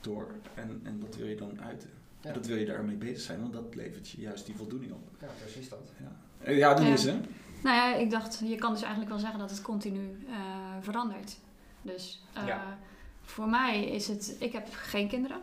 door. 0.01 0.27
En, 0.53 0.81
en 0.83 0.99
dat 0.99 1.15
wil 1.15 1.27
je 1.27 1.35
dan 1.35 1.61
uiten. 1.61 1.89
Ja. 2.21 2.27
En 2.27 2.33
dat 2.33 2.45
wil 2.45 2.57
je 2.57 2.65
daarmee 2.65 2.95
bezig 2.95 3.19
zijn, 3.19 3.39
want 3.41 3.53
dat 3.53 3.75
levert 3.75 4.09
je 4.09 4.21
juist 4.21 4.45
die 4.45 4.55
voldoening 4.55 4.91
op. 4.91 5.07
Ja, 5.21 5.27
precies 5.43 5.69
dat. 5.69 5.91
Ja, 5.99 6.15
Eh, 6.43 6.57
ja 6.57 6.73
dat 6.73 6.83
Ja. 6.85 6.93
is 6.93 7.03
hè. 7.03 7.15
Nou 7.63 7.75
ja, 7.75 7.95
ik 7.95 8.09
dacht, 8.09 8.41
je 8.43 8.55
kan 8.55 8.71
dus 8.71 8.81
eigenlijk 8.81 9.11
wel 9.11 9.19
zeggen 9.19 9.39
dat 9.39 9.49
het 9.49 9.61
continu 9.61 10.25
eh, 10.29 10.35
verandert. 10.81 11.37
Dus 11.81 12.23
eh, 12.33 12.47
Ja. 12.47 12.77
voor 13.23 13.47
mij 13.47 13.85
is 13.85 14.07
het, 14.07 14.35
ik 14.39 14.53
heb 14.53 14.67
geen 14.71 15.07
kinderen. 15.07 15.37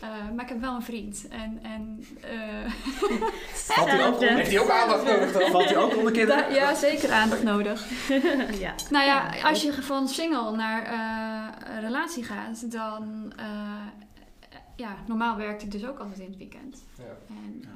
eh, 0.00 0.08
maar 0.34 0.44
ik 0.44 0.48
heb 0.48 0.60
wel 0.60 0.74
een 0.74 0.82
vriend. 0.82 1.28
En, 1.28 1.58
en 1.62 2.06
eh, 2.20 2.72
Valt 3.54 3.88
hij 3.90 4.06
ook, 4.06 4.20
Heeft 4.20 4.50
hij 4.50 4.60
ook 4.60 4.70
aandacht 4.70 5.04
nodig 5.04 5.32
dan? 5.32 5.50
valt 5.50 5.64
hij 5.64 5.76
ook 5.76 5.96
onder 5.96 6.12
kinderen? 6.12 6.42
da- 6.48 6.54
ja, 6.54 6.74
zeker 6.74 7.10
aandacht 7.12 7.42
nodig. 7.42 7.86
ja. 8.64 8.74
Nou 8.90 9.04
ja, 9.06 9.30
als 9.42 9.62
je 9.62 9.72
van 9.82 10.08
single 10.08 10.56
naar 10.56 10.82
eh, 10.82 11.74
een 11.74 11.80
relatie 11.80 12.24
gaat, 12.24 12.70
dan... 12.72 13.32
eh, 13.36 13.46
ja, 14.76 14.96
normaal 15.06 15.36
werkte 15.36 15.64
ik 15.64 15.70
dus 15.70 15.86
ook 15.86 15.98
altijd 15.98 16.18
in 16.18 16.26
het 16.26 16.36
weekend. 16.36 16.82
Ja. 16.98 17.04
En 17.28 17.62
eh, 17.64 17.70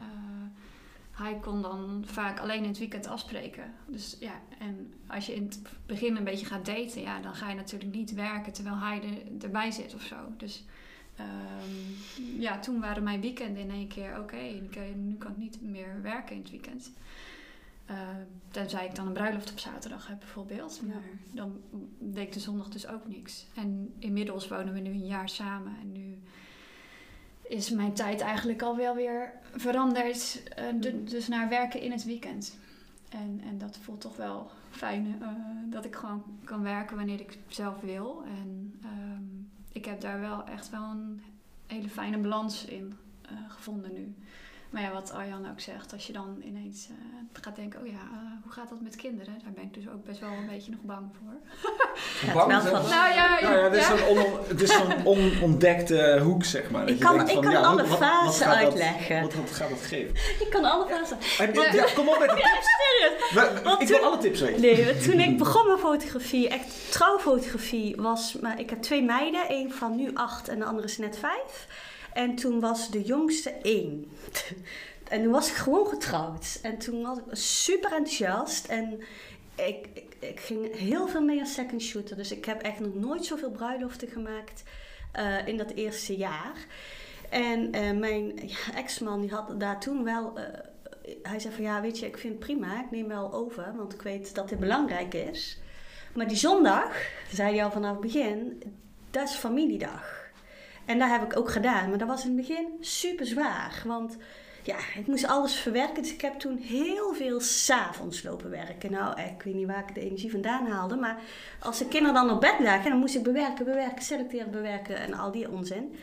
hij 1.17 1.39
kon 1.41 1.63
dan 1.63 2.03
vaak 2.07 2.41
alleen 2.41 2.63
in 2.63 2.69
het 2.69 2.79
weekend 2.79 3.07
afspreken. 3.07 3.75
Dus 3.87 4.17
ja, 4.21 4.41
en 4.59 4.95
als 5.07 5.27
je 5.27 5.35
in 5.35 5.43
het 5.43 5.63
begin 5.87 6.17
een 6.17 6.25
beetje 6.25 6.47
gaat 6.47 6.67
daten, 6.67 7.01
ja, 7.01 7.21
dan 7.21 7.35
ga 7.35 7.49
je 7.49 7.55
natuurlijk 7.55 7.95
niet 7.95 8.15
werken 8.15 8.53
terwijl 8.53 8.79
hij 8.79 9.03
er, 9.03 9.45
erbij 9.45 9.71
zit 9.71 9.95
of 9.95 10.03
zo. 10.03 10.17
Dus 10.37 10.65
ehm, 11.17 12.41
ja, 12.41 12.59
toen 12.59 12.81
waren 12.81 13.03
mijn 13.03 13.21
weekenden 13.21 13.63
in 13.63 13.71
één 13.71 13.89
keer 13.89 14.19
oké. 14.19 14.37
ik, 14.37 14.77
eh, 14.77 14.83
nu 14.95 15.15
kan 15.15 15.31
ik 15.31 15.37
niet 15.37 15.61
meer 15.63 16.03
werken 16.03 16.35
in 16.35 16.41
het 16.41 16.51
weekend. 16.51 16.93
Eh, 17.85 17.99
tenzij 18.51 18.87
ik 18.87 18.95
dan 18.95 19.07
een 19.07 19.13
bruiloft 19.13 19.51
op 19.51 19.59
zaterdag 19.59 20.07
heb 20.07 20.19
bijvoorbeeld. 20.19 20.81
Ja. 20.83 20.89
Maar 20.89 21.03
dan 21.33 21.61
deed 21.99 22.27
ik 22.27 22.33
de 22.33 22.41
zondag 22.41 22.69
dus 22.69 22.87
ook 22.87 23.09
niks. 23.09 23.47
En 23.55 23.95
inmiddels 23.99 24.49
wonen 24.49 24.73
we 24.73 24.81
nu 24.81 24.91
een 24.91 25.07
jaar 25.07 25.29
samen. 25.29 25.77
En 25.81 25.93
nu 25.93 26.19
is 27.49 27.71
mijn 27.71 27.93
tijd 27.93 28.21
eigenlijk 28.21 28.63
al 28.63 28.77
wel 28.77 28.95
weer 28.95 29.33
veranderd. 29.55 30.43
eh, 30.55 30.65
du- 30.75 31.05
dus 31.05 31.29
naar 31.29 31.49
werken 31.49 31.81
in 31.81 31.91
het 31.93 32.05
weekend. 32.05 32.59
En, 33.09 33.41
en 33.49 33.59
dat 33.59 33.79
voelt 33.83 34.01
toch 34.01 34.17
wel 34.17 34.51
fijn. 34.71 35.17
eh, 35.23 35.29
dat 35.65 35.85
ik 35.85 35.95
gewoon 35.97 36.23
kan 36.45 36.63
werken 36.63 36.97
wanneer 36.97 37.21
ik 37.21 37.39
zelf 37.49 37.81
wil. 37.81 38.23
En 38.27 38.79
ehm, 38.83 39.23
ik 39.73 39.85
heb 39.85 40.01
daar 40.01 40.21
wel 40.21 40.45
echt 40.45 40.71
wel 40.71 40.83
een 40.91 41.23
hele 41.67 41.89
fijne 41.89 42.19
balans 42.19 42.65
in 42.65 42.95
eh, 43.23 43.33
gevonden 43.49 43.93
nu. 43.93 44.15
Maar 44.77 44.85
ja, 44.85 44.93
wat 44.93 45.13
Arjan 45.13 45.51
ook 45.51 45.61
zegt, 45.61 45.93
als 45.93 46.07
je 46.07 46.13
dan 46.13 46.37
ineens 46.45 46.87
eh, 46.91 46.95
gaat 47.43 47.57
denken, 47.57 47.81
oh 47.81 47.87
ja, 47.87 47.93
eh, 47.93 48.43
hoe 48.43 48.53
gaat 48.53 48.69
dat 48.69 48.81
met 48.81 48.97
kinderen? 48.97 49.35
Daar 49.45 49.53
ben 49.53 49.65
ik 49.65 49.75
dus 49.75 49.89
ook 49.89 50.05
best 50.05 50.21
wel 50.21 50.29
een 50.31 50.47
beetje 50.47 50.71
nog 50.71 50.81
bang 50.83 51.11
voor. 51.13 51.35
Ja, 52.27 52.33
Bang, 52.33 52.53
zeg 52.53 52.71
van-. 52.71 52.91
Nou 52.91 53.15
ja, 53.15 53.41
Nou 53.41 53.55
ja, 53.57 53.63
het 53.63 53.73
is 53.75 53.89
ja. 53.89 53.97
zo'n 53.97 54.09
on, 54.09 54.25
het 54.49 54.61
is 54.63 54.73
zo'n 54.73 55.07
onontdekte 55.13 56.21
hoek, 56.23 56.45
zeg 56.45 56.71
maar. 56.71 56.81
Dat 56.81 56.91
Ik 56.91 56.97
je 56.99 57.05
kan, 57.05 57.15
denkt 57.17 57.29
ik 57.31 57.35
van, 57.37 57.45
kan 57.45 57.53
ja, 57.53 57.61
alle 57.61 57.85
fasen 57.87 58.47
gaat 58.47 58.55
dat- 58.55 58.65
uitleggen. 58.65 59.21
Wat, 59.21 59.35
wat 59.35 59.51
gaat 59.51 59.69
dat 59.69 59.81
geven? 59.81 60.15
Ik 60.45 60.51
kan 60.51 60.65
alle 60.65 60.87
fasen. 60.87 61.19
Kom 61.95 62.09
op 62.09 62.19
met 62.19 62.29
de 62.29 62.35
tips. 62.35 63.35
We- 63.35 63.61
Want 63.65 63.81
ik 63.83 63.89
wil 63.89 63.99
alle 63.99 64.19
tips 64.19 64.41
weten. 64.41 64.61
Nee, 64.61 64.97
toen 64.99 65.21
ik 65.21 65.39
begon 65.39 65.67
met 65.69 65.79
fotografie, 65.79 66.49
echt 66.49 66.93
trouwfotografie, 66.93 67.97
was... 67.97 68.37
Maar 68.41 68.61
ik 68.61 68.71
heb 68.71 68.83
twee 68.83 69.03
meiden, 69.03 69.49
één 69.49 69.71
van 69.73 69.97
nu 69.97 70.11
acht 70.15 70.49
en 70.49 70.59
de 70.59 70.65
andere 70.65 70.87
is 70.87 70.99
net 70.99 71.19
vijf. 71.19 71.67
En 72.17 72.35
toen 72.35 72.61
was 72.61 72.91
de 72.91 73.03
jongste 73.03 73.51
één. 73.51 74.05
En 75.09 75.23
toen 75.23 75.33
was 75.33 75.49
ik 75.49 75.55
gewoon 75.55 75.87
getrouwd. 75.87 76.59
En 76.63 76.79
toen 76.79 77.03
was 77.03 77.19
ik 77.19 77.25
super 77.31 77.93
enthousiast. 77.93 78.67
En 78.67 79.01
ik, 79.55 79.89
ik, 79.93 80.17
ik 80.19 80.41
ging 80.41 80.77
heel 80.77 81.09
veel 81.09 81.21
mee 81.23 81.41
als 81.41 81.55
second 81.55 81.83
shooter. 81.83 82.17
Dus 82.17 82.33
ik 82.33 82.45
heb 82.45 82.63
echt 82.63 82.81
nog 82.81 82.95
nooit 82.95 83.25
zoveel 83.25 83.51
bruiloften 83.51 84.09
gemaakt 84.09 84.63
eh, 85.13 85.47
in 85.47 85.57
dat 85.57 85.71
eerste 85.71 86.17
jaar. 86.17 86.67
En 87.31 87.73
eh, 87.73 87.93
mijn 87.93 88.51
ex-man 88.75 89.21
die 89.21 89.31
had 89.31 89.61
daar 89.61 89.81
toen 89.81 90.05
wel... 90.05 90.39
eh, 90.39 90.45
hij 91.23 91.39
zei 91.39 91.55
van 91.55 91.65
ja, 91.65 91.81
weet 91.81 91.99
je, 91.99 92.07
ik 92.07 92.19
vind 92.19 92.33
het 92.35 92.43
prima. 92.43 92.81
Ik 92.85 92.91
neem 92.91 93.09
wel 93.09 93.33
over, 93.33 93.77
want 93.77 93.95
ik 93.95 94.03
weet 94.03 94.35
dat 94.35 94.49
dit 94.49 94.59
belangrijk 94.59 95.15
is. 95.15 95.59
Maar 96.15 96.29
die 96.29 96.37
zondag, 96.37 96.97
zei 97.33 97.55
hij 97.55 97.65
al 97.65 97.71
vanaf 97.71 97.93
het 97.93 98.01
begin, 98.01 98.63
dat 99.11 99.29
is 99.29 99.35
familiedag. 99.35 100.26
En 100.87 100.99
dat 100.99 101.09
heb 101.09 101.23
ik 101.23 101.37
ook 101.37 101.51
gedaan. 101.51 101.89
Maar 101.89 101.99
dat 101.99 102.09
was 102.09 102.25
in 102.25 102.37
het 102.37 102.47
begin 102.47 102.67
super 102.81 103.27
zwaar. 103.27 103.83
Want 103.85 104.17
ja, 104.63 104.77
ik 104.99 105.07
moest 105.07 105.27
alles 105.27 105.55
verwerken. 105.55 106.03
Dus 106.03 106.13
ik 106.13 106.21
heb 106.21 106.39
toen 106.39 106.57
heel 106.57 107.15
veel 107.15 107.41
s'avonds 107.41 108.23
lopen 108.23 108.51
werken. 108.51 108.91
Nou, 108.91 109.21
ik 109.21 109.43
weet 109.43 109.55
niet 109.55 109.67
waar 109.67 109.85
ik 109.89 109.95
de 109.95 110.01
energie 110.01 110.31
vandaan 110.31 110.67
haalde. 110.67 110.97
Maar 110.97 111.19
als 111.61 111.79
de 111.79 111.89
kinderen 111.89 112.15
dan 112.15 112.31
op 112.31 112.41
bed 112.41 112.59
lagen, 112.61 112.91
dan 112.91 112.99
moest 112.99 113.15
ik 113.15 113.23
bewerken, 113.23 113.65
bewerken, 113.65 114.03
selecteren, 114.03 114.51
bewerken 114.51 114.97
en 114.97 115.15
al 115.15 115.31
die 115.31 115.51
onzin. 115.51 115.97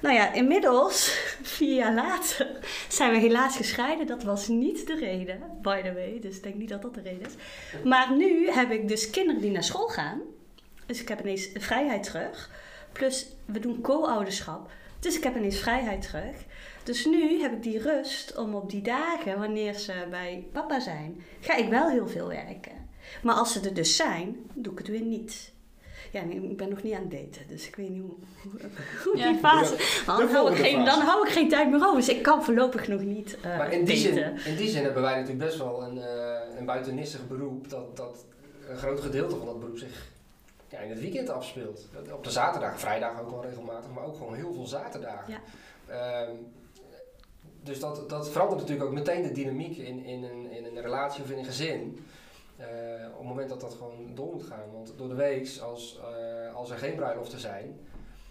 Nou 0.00 0.14
ja, 0.14 0.32
inmiddels, 0.32 1.06
vier 1.56 1.74
jaar 1.74 1.94
later, 1.94 2.58
zijn 2.88 3.10
we 3.10 3.18
helaas 3.18 3.56
gescheiden. 3.56 4.06
Dat 4.06 4.22
was 4.22 4.48
niet 4.48 4.86
de 4.86 4.94
reden, 4.94 5.40
by 5.62 5.82
the 5.82 5.92
way. 5.92 6.18
Dus 6.20 6.36
ik 6.36 6.42
denk 6.42 6.54
niet 6.54 6.68
dat 6.68 6.82
dat 6.82 6.94
de 6.94 7.00
reden 7.00 7.26
is. 7.26 7.34
Maar 7.84 8.16
nu 8.16 8.50
heb 8.50 8.70
ik 8.70 8.88
dus 8.88 9.10
kinderen 9.10 9.40
die 9.40 9.50
naar 9.50 9.64
school 9.64 9.88
gaan. 9.88 10.20
Dus 10.86 11.00
ik 11.00 11.08
heb 11.08 11.20
ineens 11.20 11.48
vrijheid 11.54 12.02
terug. 12.02 12.50
Plus, 12.92 13.26
we 13.44 13.58
doen 13.58 13.80
co-ouderschap. 13.80 14.70
Dus 15.00 15.16
ik 15.16 15.22
heb 15.24 15.36
ineens 15.36 15.58
vrijheid 15.58 16.02
terug. 16.02 16.36
Dus 16.84 17.04
nu 17.06 17.40
heb 17.40 17.52
ik 17.52 17.62
die 17.62 17.78
rust 17.78 18.36
om 18.36 18.54
op 18.54 18.70
die 18.70 18.82
dagen, 18.82 19.38
wanneer 19.38 19.74
ze 19.74 19.92
bij 20.10 20.46
papa 20.52 20.80
zijn, 20.80 21.22
ga 21.40 21.56
ik 21.56 21.68
wel 21.68 21.88
heel 21.88 22.08
veel 22.08 22.28
werken. 22.28 22.72
Maar 23.22 23.34
als 23.34 23.52
ze 23.52 23.60
er 23.60 23.74
dus 23.74 23.96
zijn, 23.96 24.36
doe 24.54 24.72
ik 24.72 24.78
het 24.78 24.88
weer 24.88 25.00
niet. 25.00 25.52
Ja, 26.12 26.22
nee, 26.24 26.42
ik 26.50 26.56
ben 26.56 26.68
nog 26.68 26.82
niet 26.82 26.94
aan 26.94 27.00
het 27.00 27.10
daten, 27.10 27.48
dus 27.48 27.66
ik 27.66 27.76
weet 27.76 27.88
niet 27.88 28.00
hoe, 28.02 28.14
hoe, 28.42 28.60
hoe 29.04 29.16
Ja. 29.18 29.28
die 29.30 29.38
fase... 29.38 30.02
Dan 30.06 30.28
hou, 30.28 30.50
ik 30.52 30.56
geen, 30.58 30.84
dan 30.84 31.00
hou 31.00 31.26
ik 31.26 31.32
geen 31.32 31.48
tijd 31.48 31.70
meer 31.70 31.84
over, 31.86 31.96
dus 31.96 32.08
ik 32.08 32.22
kan 32.22 32.44
voorlopig 32.44 32.88
nog 32.88 33.00
niet 33.00 33.36
eh 33.42 33.58
Maar 33.58 33.72
in 33.72 33.84
die, 33.84 33.96
zin, 33.96 34.14
daten. 34.14 34.44
in 34.44 34.56
die 34.56 34.68
zin 34.68 34.82
hebben 34.84 35.02
wij 35.02 35.14
natuurlijk 35.14 35.44
best 35.44 35.58
wel 35.58 35.82
een, 35.82 35.98
eh 35.98 36.58
een 36.58 36.64
buitennissig 36.66 37.28
beroep. 37.28 37.68
Dat, 37.70 37.96
dat 37.96 38.24
een 38.68 38.76
groot 38.76 39.00
gedeelte 39.00 39.36
van 39.36 39.46
dat 39.46 39.60
beroep 39.60 39.78
zich 39.78 40.10
ja, 40.72 40.78
in 40.78 40.90
het 40.90 41.00
weekend 41.00 41.28
afspeelt. 41.28 41.88
Op 42.12 42.24
de 42.24 42.30
zaterdag, 42.30 42.80
vrijdag 42.80 43.20
ook 43.20 43.30
wel 43.30 43.42
regelmatig, 43.42 43.90
maar 43.90 44.04
ook 44.04 44.16
gewoon 44.16 44.34
heel 44.34 44.52
veel 44.52 44.66
zaterdagen. 44.66 45.32
Ja. 45.32 45.40
Ehm, 45.86 46.36
dus 47.62 47.80
dat, 47.80 48.08
dat 48.08 48.30
verandert 48.30 48.60
natuurlijk 48.60 48.88
ook 48.88 48.94
meteen 48.94 49.22
de 49.22 49.32
dynamiek 49.32 49.76
in, 49.76 50.04
in, 50.04 50.22
een, 50.22 50.50
in 50.50 50.64
een 50.64 50.82
relatie 50.82 51.22
of 51.22 51.30
in 51.30 51.38
een 51.38 51.44
gezin. 51.44 52.06
Eh, 52.56 52.66
op 53.10 53.18
het 53.18 53.28
moment 53.28 53.48
dat 53.48 53.60
dat 53.60 53.74
gewoon 53.74 54.14
door 54.14 54.32
moet 54.32 54.44
gaan. 54.44 54.72
Want 54.72 54.92
door 54.96 55.08
de 55.08 55.14
week, 55.14 55.58
als, 55.62 56.00
eh, 56.00 56.54
als 56.54 56.70
er 56.70 56.78
geen 56.78 56.94
bruiloften 56.94 57.38
zijn, 57.38 57.80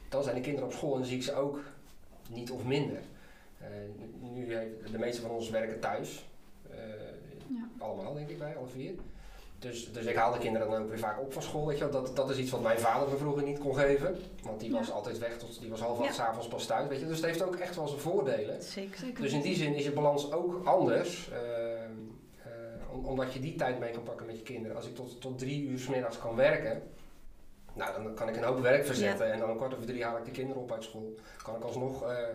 dan 0.09 0.23
zijn 0.23 0.35
de 0.35 0.41
kinderen 0.41 0.67
op 0.67 0.73
school 0.73 0.97
en 0.97 1.05
zie 1.05 1.17
ik 1.17 1.23
ze 1.23 1.33
ook 1.33 1.59
niet 2.29 2.51
of 2.51 2.63
minder. 2.63 3.01
Eh, 3.57 3.67
nu 4.19 4.47
de 4.91 4.99
meeste 4.99 5.21
van 5.21 5.31
ons 5.31 5.49
werken 5.49 5.79
thuis. 5.79 6.29
Ja. 7.47 7.67
Allemaal, 7.77 8.13
denk 8.13 8.29
ik, 8.29 8.37
wij, 8.37 8.57
alle 8.57 8.67
vier. 8.67 8.93
Dus, 9.61 9.91
dus 9.91 10.05
ik 10.05 10.15
haal 10.15 10.31
de 10.31 10.37
kinderen 10.37 10.69
dan 10.69 10.81
ook 10.81 10.89
weer 10.89 10.99
vaak 10.99 11.19
op 11.21 11.33
van 11.33 11.41
school. 11.41 11.67
Weet 11.67 11.77
je 11.77 11.89
wel. 11.89 12.03
Dat, 12.03 12.15
dat 12.15 12.29
is 12.29 12.37
iets 12.37 12.51
wat 12.51 12.61
mijn 12.61 12.79
vader 12.79 13.09
me 13.09 13.17
vroeger 13.17 13.43
niet 13.43 13.59
kon 13.59 13.75
geven. 13.75 14.15
Want 14.43 14.59
die 14.59 14.71
Ja. 14.71 14.77
was 14.77 14.91
altijd 14.91 15.17
weg, 15.17 15.37
tot, 15.37 15.59
die 15.59 15.69
was 15.69 15.79
half 15.79 15.97
acht 15.99 16.07
Ja. 16.07 16.13
's 16.13 16.19
avonds 16.19 16.47
pas 16.47 16.65
thuis. 16.65 16.87
Weet 16.87 16.99
je. 16.99 17.07
Dus 17.07 17.15
het 17.17 17.25
heeft 17.25 17.41
ook 17.43 17.55
echt 17.55 17.75
wel 17.75 17.87
zijn 17.87 17.99
voordelen. 17.99 18.63
Zeker. 18.63 18.97
Zeker. 18.97 19.21
Dus 19.21 19.31
in 19.33 19.41
die 19.41 19.55
zin 19.55 19.75
is 19.75 19.83
je 19.83 19.91
balans 19.91 20.31
ook 20.31 20.65
anders. 20.65 21.29
ehm, 21.31 21.91
eh, 22.43 22.93
om- 22.93 23.05
omdat 23.05 23.33
je 23.33 23.39
die 23.39 23.55
tijd 23.55 23.79
mee 23.79 23.91
kan 23.91 24.03
pakken 24.03 24.25
met 24.25 24.37
je 24.37 24.43
kinderen. 24.43 24.75
Als 24.77 24.85
ik 24.87 24.95
tot, 24.95 25.21
tot 25.21 25.39
drie 25.39 25.63
uur 25.67 25.79
s 25.79 25.87
middags 25.87 26.17
kan 26.17 26.35
werken. 26.35 26.81
Nou, 27.73 28.03
dan 28.03 28.13
kan 28.15 28.29
ik 28.29 28.35
een 28.37 28.43
hoop 28.43 28.59
werk 28.61 28.85
verzetten 28.85 29.31
en 29.31 29.39
dan 29.39 29.49
om 29.51 29.57
kwart 29.57 29.73
over 29.73 29.85
drie 29.85 30.03
haal 30.03 30.17
ik 30.17 30.25
de 30.25 30.31
kinderen 30.31 30.61
op 30.61 30.71
uit 30.71 30.83
school. 30.83 31.15
Kan 31.43 31.55
ik 31.55 31.63
alsnog 31.63 32.03
uh, 32.03 32.07
weet 32.07 32.25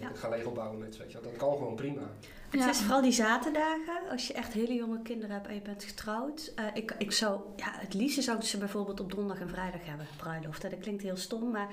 Ja. 0.00 0.08
ik, 0.08 0.16
gaan 0.16 0.30
Lego 0.30 0.50
bouwen 0.50 0.78
met, 0.78 0.96
weet 0.96 1.12
je 1.12 1.20
wel. 1.20 1.30
Dat 1.30 1.40
kan 1.40 1.56
gewoon 1.56 1.74
prima. 1.74 2.02
Het 2.50 2.74
is 2.74 2.80
vooral 2.80 3.02
die 3.02 3.12
zaterdagen, 3.12 4.10
als 4.10 4.26
je 4.26 4.32
echt 4.32 4.52
hele 4.52 4.74
jonge 4.74 5.02
kinderen 5.02 5.34
hebt 5.34 5.46
en 5.46 5.54
je 5.54 5.60
bent 5.60 5.84
getrouwd. 5.84 6.52
Eh, 6.54 6.64
ik, 6.74 6.94
ik 6.98 7.12
zou, 7.12 7.40
ja, 7.56 7.70
het 7.70 7.94
liefste 7.94 8.22
zou 8.22 8.38
ik 8.38 8.44
ze 8.44 8.58
bijvoorbeeld 8.58 9.00
op 9.00 9.12
donderdag 9.12 9.42
en 9.42 9.48
vrijdag 9.48 9.84
hebben, 9.84 10.06
bruiloft. 10.16 10.62
Dat 10.62 10.78
klinkt 10.78 11.02
heel 11.02 11.16
stom, 11.16 11.50
maar 11.50 11.68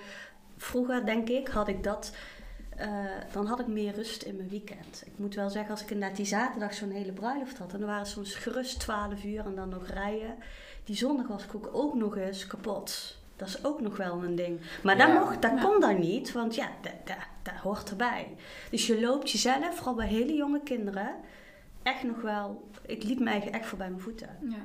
vroeger 0.57 1.05
denk 1.05 1.29
ik, 1.29 1.47
had 1.47 1.67
ik 1.67 1.83
dat, 1.83 2.15
eh, 2.77 2.89
dan 3.31 3.45
had 3.45 3.59
ik 3.59 3.67
meer 3.67 3.93
rust 3.93 4.23
in 4.23 4.35
mijn 4.35 4.49
weekend. 4.49 5.03
Ik 5.05 5.17
moet 5.17 5.35
wel 5.35 5.49
zeggen, 5.49 5.71
als 5.71 5.81
ik 5.81 5.91
inderdaad 5.91 6.17
die 6.17 6.25
zaterdag 6.25 6.73
zo'n 6.73 6.91
hele 6.91 7.11
bruiloft 7.11 7.57
had, 7.57 7.73
en 7.73 7.79
dan 7.79 7.89
waren 7.89 8.05
soms 8.05 8.35
gerust 8.35 8.79
12 8.79 9.23
uur 9.23 9.45
en 9.45 9.55
dan 9.55 9.69
nog 9.69 9.87
rijden. 9.87 10.35
Die 10.83 10.95
zondag 10.95 11.27
was 11.27 11.43
ik 11.43 11.55
ook, 11.55 11.69
ook 11.71 11.93
nog 11.93 12.17
eens 12.17 12.47
kapot. 12.47 13.17
Dat 13.35 13.47
is 13.47 13.63
ook 13.65 13.81
nog 13.81 13.97
wel 13.97 14.23
een 14.23 14.35
ding. 14.35 14.59
Maar 14.83 14.97
dat, 14.97 15.07
Ja. 15.07 15.19
mocht, 15.19 15.41
dat 15.41 15.51
Ja. 15.55 15.61
kon 15.63 15.79
dan 15.79 15.99
niet, 15.99 16.31
want 16.31 16.55
ja, 16.55 16.69
dat, 16.81 16.93
dat, 17.03 17.15
dat 17.43 17.53
hoort 17.53 17.89
erbij. 17.89 18.27
Dus 18.71 18.87
je 18.87 19.01
loopt 19.01 19.31
jezelf, 19.31 19.75
vooral 19.75 19.93
bij 19.95 20.07
hele 20.07 20.33
jonge 20.33 20.61
kinderen, 20.63 21.15
echt 21.83 22.03
nog 22.03 22.21
wel. 22.21 22.69
Ik 22.85 23.03
liep 23.03 23.19
mij 23.19 23.31
eigen 23.33 23.53
echt 23.53 23.65
voorbij 23.65 23.89
mijn 23.89 24.01
voeten. 24.01 24.29
Ja. 24.41 24.47
Ja. 24.49 24.55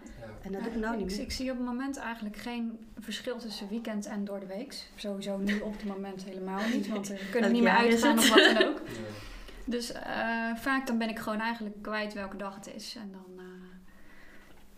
En 0.43 0.53
dat 0.53 0.61
Ja, 0.61 0.67
doe 0.67 0.77
ik 0.77 0.81
nou 0.81 0.95
ik, 0.95 1.00
niet 1.00 1.11
meer. 1.17 1.21
ik 1.21 1.33
zie 1.33 1.50
op 1.50 1.57
het 1.57 1.67
moment 1.67 1.97
eigenlijk 1.97 2.37
geen 2.37 2.79
verschil 2.99 3.39
tussen 3.39 3.69
weekend 3.69 4.07
en 4.07 4.25
door 4.25 4.41
de 4.41 4.47
week. 4.47 4.75
Sowieso 4.95 5.37
nu 5.39 5.61
op 5.61 5.73
het 5.73 5.85
moment 5.85 6.25
helemaal 6.25 6.61
niet, 6.73 6.89
want 6.89 7.09
we 7.09 7.29
kunnen 7.31 7.53
niet 7.53 7.62
meer 7.62 7.73
uitgaan 7.73 8.19
of 8.19 8.29
wat 8.29 8.39
dan 8.55 8.62
ook. 8.69 8.79
Ja. 8.87 8.93
Dus 9.65 9.93
eh, 9.93 10.55
vaak 10.57 10.87
dan 10.87 10.99
ben 10.99 11.09
ik 11.09 11.19
gewoon 11.19 11.41
eigenlijk 11.41 11.83
kwijt 11.83 12.12
welke 12.12 12.37
dag 12.37 12.55
het 12.55 12.75
is. 12.75 12.97
En 12.97 13.11
dan... 13.12 13.45
eh, 13.45 13.45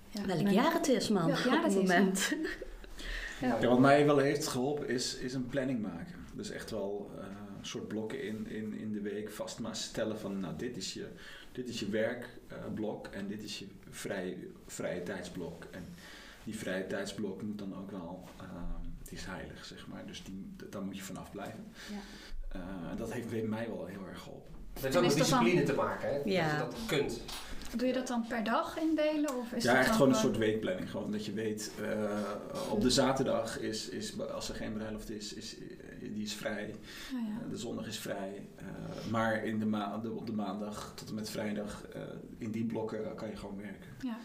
ja, 0.08 0.26
Welk 0.34 0.48
jaar 0.48 0.72
het 0.72 0.88
is, 0.88 1.08
man, 1.08 1.26
Welk 1.26 1.38
jaar 1.38 1.56
op 1.56 1.62
het 1.62 1.72
is, 1.72 1.78
moment. 1.78 2.32
Ja. 3.42 3.58
Ja, 3.60 3.68
wat 3.68 3.78
mij 3.78 4.06
wel 4.06 4.18
heeft 4.18 4.46
geholpen 4.46 4.88
is, 4.88 5.14
is 5.16 5.34
een 5.34 5.46
planning 5.46 5.82
maken. 5.82 6.14
Dus 6.34 6.50
echt 6.50 6.70
wel 6.70 7.10
eh, 7.18 7.24
een 7.58 7.66
soort 7.66 7.88
blokken 7.88 8.22
in, 8.22 8.46
in, 8.46 8.74
in 8.74 8.92
de 8.92 9.00
week 9.00 9.30
vast 9.30 9.58
maar 9.58 9.76
stellen 9.76 10.18
van 10.18 10.40
nou 10.40 10.56
dit 10.56 10.76
is 10.76 10.94
je, 10.94 11.06
dit 11.52 11.68
is 11.68 11.80
je 11.80 11.88
werkblok 11.90 13.06
en 13.06 13.28
dit 13.28 13.42
is 13.42 13.58
je 13.58 13.66
vrije, 13.90 14.36
vrije 14.66 15.02
tijdsblok. 15.02 15.64
En 15.70 15.84
die 16.44 16.56
vrije 16.56 16.86
tijdsblok 16.86 17.42
moet 17.42 17.58
dan 17.58 17.76
ook 17.76 17.90
wel, 17.90 18.24
die 19.08 19.18
is 19.18 19.24
heilig 19.24 19.64
zeg 19.64 19.86
maar, 19.86 20.06
dus 20.06 20.22
die, 20.24 20.52
daar 20.70 20.82
moet 20.82 20.96
je 20.96 21.02
vanaf 21.02 21.30
blijven. 21.30 21.64
Ja. 21.90 21.98
Eh, 22.58 22.90
en 22.90 22.96
dat 22.96 23.12
heeft 23.12 23.30
bij 23.30 23.42
mij 23.42 23.66
wel 23.68 23.86
heel 23.86 24.06
erg 24.08 24.20
geholpen. 24.20 24.52
Het 24.72 24.82
heeft 24.82 24.96
ook 24.96 25.02
met 25.02 25.18
dat 25.18 25.28
dan- 25.28 25.38
discipline 25.38 25.66
te 25.66 25.74
maken, 25.74 26.08
hè? 26.08 26.20
Ja. 26.24 26.58
Dat 26.58 26.72
je 26.72 26.78
dat 26.78 26.86
kunt. 26.98 27.20
Doe 27.76 27.86
je 27.86 27.92
dat 27.92 28.06
dan 28.06 28.26
per 28.28 28.44
dag 28.44 28.78
indelen? 28.78 29.36
Of 29.38 29.52
is 29.52 29.62
ja, 29.62 29.78
echt 29.78 29.90
gewoon 29.90 30.08
een 30.08 30.14
soort 30.14 30.36
weekplanning. 30.36 30.90
Gewoon 30.90 31.12
dat 31.12 31.24
je 31.26 31.32
weet, 31.32 31.72
eh, 31.82 32.70
op 32.70 32.80
de 32.80 32.90
zaterdag 32.90 33.58
is, 33.58 33.88
is, 33.88 34.20
als 34.20 34.48
er 34.48 34.54
geen 34.54 34.72
bruiloft 34.72 35.10
is, 35.10 35.32
is, 35.34 35.56
eh, 35.58 36.14
die 36.14 36.22
is 36.22 36.34
vrij. 36.34 36.74
Ah, 37.14 37.20
ja. 37.28 37.44
Eh, 37.44 37.50
De 37.50 37.56
zondag 37.56 37.86
is 37.86 37.98
vrij. 37.98 38.48
maar 39.10 39.44
in 39.44 39.58
de 39.58 39.66
ma 39.66 39.98
de, 39.98 40.10
op 40.10 40.26
de 40.26 40.32
maandag 40.32 40.92
tot 40.94 41.08
en 41.08 41.14
met 41.14 41.30
vrijdag, 41.30 41.82
in 42.38 42.50
die 42.50 42.64
blokken 42.64 43.14
kan 43.14 43.28
je 43.28 43.36
gewoon 43.36 43.56
werken. 43.56 43.90
Ja. 44.00 44.16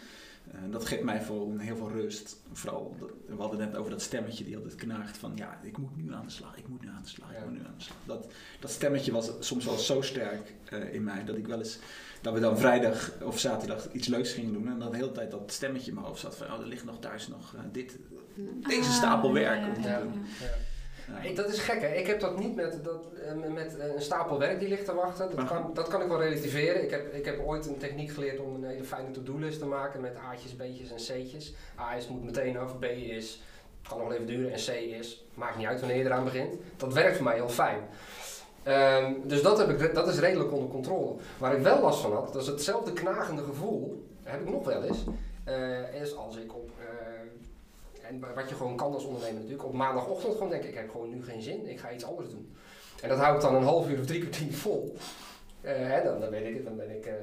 Eh, 0.52 0.62
En 0.64 0.72
dat 0.72 0.86
geeft 0.86 1.04
mij 1.04 1.22
gewoon 1.24 1.60
heel 1.60 1.76
veel 1.76 1.92
rust. 1.92 2.38
Vooral, 2.52 2.96
dat- 3.00 3.10
we 3.28 3.42
hadden 3.42 3.60
net 3.60 3.76
over 3.76 3.92
dat 3.92 4.02
stemmetje 4.02 4.44
die 4.44 4.56
altijd 4.56 4.76
knaagt 4.76 5.18
van 5.18 5.32
ja, 5.36 5.60
ik 5.64 5.78
moet 5.78 5.96
nu 5.98 6.14
aan 6.14 6.26
de 6.26 6.32
slag, 6.32 6.58
ik 6.58 6.68
moet 6.68 6.82
nu 6.82 6.88
aan 6.90 7.02
de 7.04 7.10
slag, 7.10 7.30
ik 7.32 7.38
Ja. 7.38 7.44
moet 7.46 7.54
nu 7.54 7.66
aan 7.66 7.74
de 7.78 7.84
slag. 7.84 7.98
Dat, 8.06 8.28
dat 8.60 8.72
stemmetje 8.72 9.12
was 9.12 9.32
soms 9.40 9.66
wel 9.66 9.78
zo 9.78 10.02
sterk 10.02 10.54
eh, 10.66 10.94
in 10.94 11.04
mij 11.04 11.24
dat 11.26 11.38
ik 11.38 11.48
wel 11.48 11.58
eens, 11.58 11.80
dat 12.22 12.34
we 12.34 12.40
dan 12.40 12.58
vrijdag 12.58 13.12
of 13.24 13.40
zaterdag 13.40 13.92
iets 13.92 14.08
leuks 14.08 14.34
gingen 14.34 14.54
doen 14.54 14.68
en 14.68 14.80
dan 14.80 14.92
de 14.92 14.98
hele 14.98 15.12
tijd 15.12 15.32
dat 15.32 15.52
stemmetje 15.52 15.88
in 15.90 15.94
mijn 15.94 16.08
hoofd 16.08 16.20
zat 16.22 16.36
van 16.36 16.48
oh, 16.54 16.60
er 16.60 16.68
ligt 16.68 16.86
nog 16.86 17.00
thuis 17.00 17.28
nog 17.28 17.54
eh, 17.56 17.62
dit, 17.72 17.98
deze 18.68 18.90
Ah, 18.90 18.96
stapel 18.96 19.28
ja, 19.28 19.34
werk 19.34 19.60
ja, 19.62 19.68
om 19.68 19.82
te 19.82 19.88
ja, 19.90 20.00
doen. 20.02 20.26
Dat 21.36 21.50
is 21.50 21.60
gek 21.60 21.82
hè, 21.82 21.88
ik 21.88 22.08
heb 22.08 22.20
dat 22.20 22.40
niet 22.40 22.56
met, 22.56 22.84
dat, 22.84 23.06
eh, 23.26 23.54
met 23.54 23.78
eh, 23.78 23.94
een 23.94 24.02
stapel 24.02 24.40
werk 24.40 24.60
die 24.60 24.70
ligt 24.70 24.86
te 24.86 24.94
wachten. 24.94 25.36
Dat 25.36 25.48
kan, 25.48 25.72
dat 25.74 25.88
kan 25.88 26.02
ik 26.02 26.08
wel 26.08 26.22
relativeren. 26.22 26.84
Ik 26.84 26.90
heb, 26.90 27.14
ik 27.14 27.26
heb 27.26 27.40
ooit 27.46 27.66
een 27.66 27.78
techniek 27.78 28.12
geleerd 28.12 28.40
om 28.40 28.56
een 28.56 28.64
hele 28.64 28.84
fijne 28.84 29.12
to-do-list 29.12 29.60
te 29.60 29.66
maken 29.66 30.02
met 30.02 30.16
A'tjes, 30.16 30.56
B'tjes 30.56 30.92
en 30.92 30.98
C'tjes. 30.98 31.54
A 31.80 31.96
is 31.96 32.08
moet 32.08 32.24
meteen 32.24 32.58
af, 32.58 32.80
B 32.80 32.84
is 32.84 33.42
kan 33.88 33.98
nog 33.98 34.08
wel 34.08 34.16
even 34.16 34.28
duren 34.28 34.52
en 34.52 34.60
C 34.60 34.68
is 34.70 35.26
maakt 35.34 35.58
niet 35.58 35.66
uit 35.66 35.80
wanneer 35.80 35.98
je 35.98 36.04
eraan 36.04 36.24
begint. 36.24 36.56
Dat 36.78 36.94
werkt 36.94 37.16
voor 37.16 37.26
mij 37.26 37.36
heel 37.36 37.50
fijn. 37.50 37.80
Ehm, 38.64 39.14
dus 39.24 39.42
dat, 39.42 39.58
heb 39.58 39.70
ik, 39.70 39.94
dat 39.94 40.08
is 40.08 40.20
redelijk 40.20 40.52
onder 40.52 40.70
controle. 40.70 41.16
Waar 41.38 41.56
ik 41.56 41.62
wel 41.62 41.82
last 41.82 42.02
van 42.02 42.14
had, 42.14 42.34
dat 42.34 42.42
is 42.42 42.48
hetzelfde 42.48 42.94
knagende 42.94 43.44
gevoel, 43.44 44.04
heb 44.24 44.42
ik 44.42 44.50
nog 44.50 44.66
wel 44.66 44.84
eens, 44.84 45.04
eh, 45.44 46.02
is 46.02 46.16
als 46.16 46.38
ik 46.38 46.56
op, 46.56 46.70
en 48.08 48.36
wat 48.36 48.50
je 48.50 48.56
gewoon 48.56 48.76
kan 48.76 48.94
als 48.94 49.06
ondernemer 49.06 49.40
natuurlijk, 49.40 49.66
op 49.66 49.74
maandagochtend 49.74 50.34
gewoon 50.34 50.50
denk 50.50 50.64
ik, 50.64 50.70
ik 50.70 50.76
heb 50.76 50.92
gewoon 50.92 51.10
nu 51.10 51.24
geen 51.24 51.42
zin, 51.42 51.70
ik 51.70 51.80
ga 51.80 51.92
iets 51.92 52.06
anders 52.06 52.30
doen. 52.30 52.56
En 53.02 53.10
dat 53.10 53.18
hou 53.18 53.36
ik 53.36 53.42
dan 53.42 53.56
een 53.56 53.64
half 53.64 53.90
uur 53.90 54.00
of 54.00 54.06
drie 54.06 54.22
kwartier 54.22 54.54
vol. 54.54 54.96
Eh, 55.62 55.74
hè, 55.76 56.04
dan, 56.04 56.20
dan, 56.20 56.30
ben 56.30 56.46
ik, 56.46 56.64
dan 56.64 56.76
ben 56.76 56.90
ik 56.90 57.06
eh, 57.06 57.14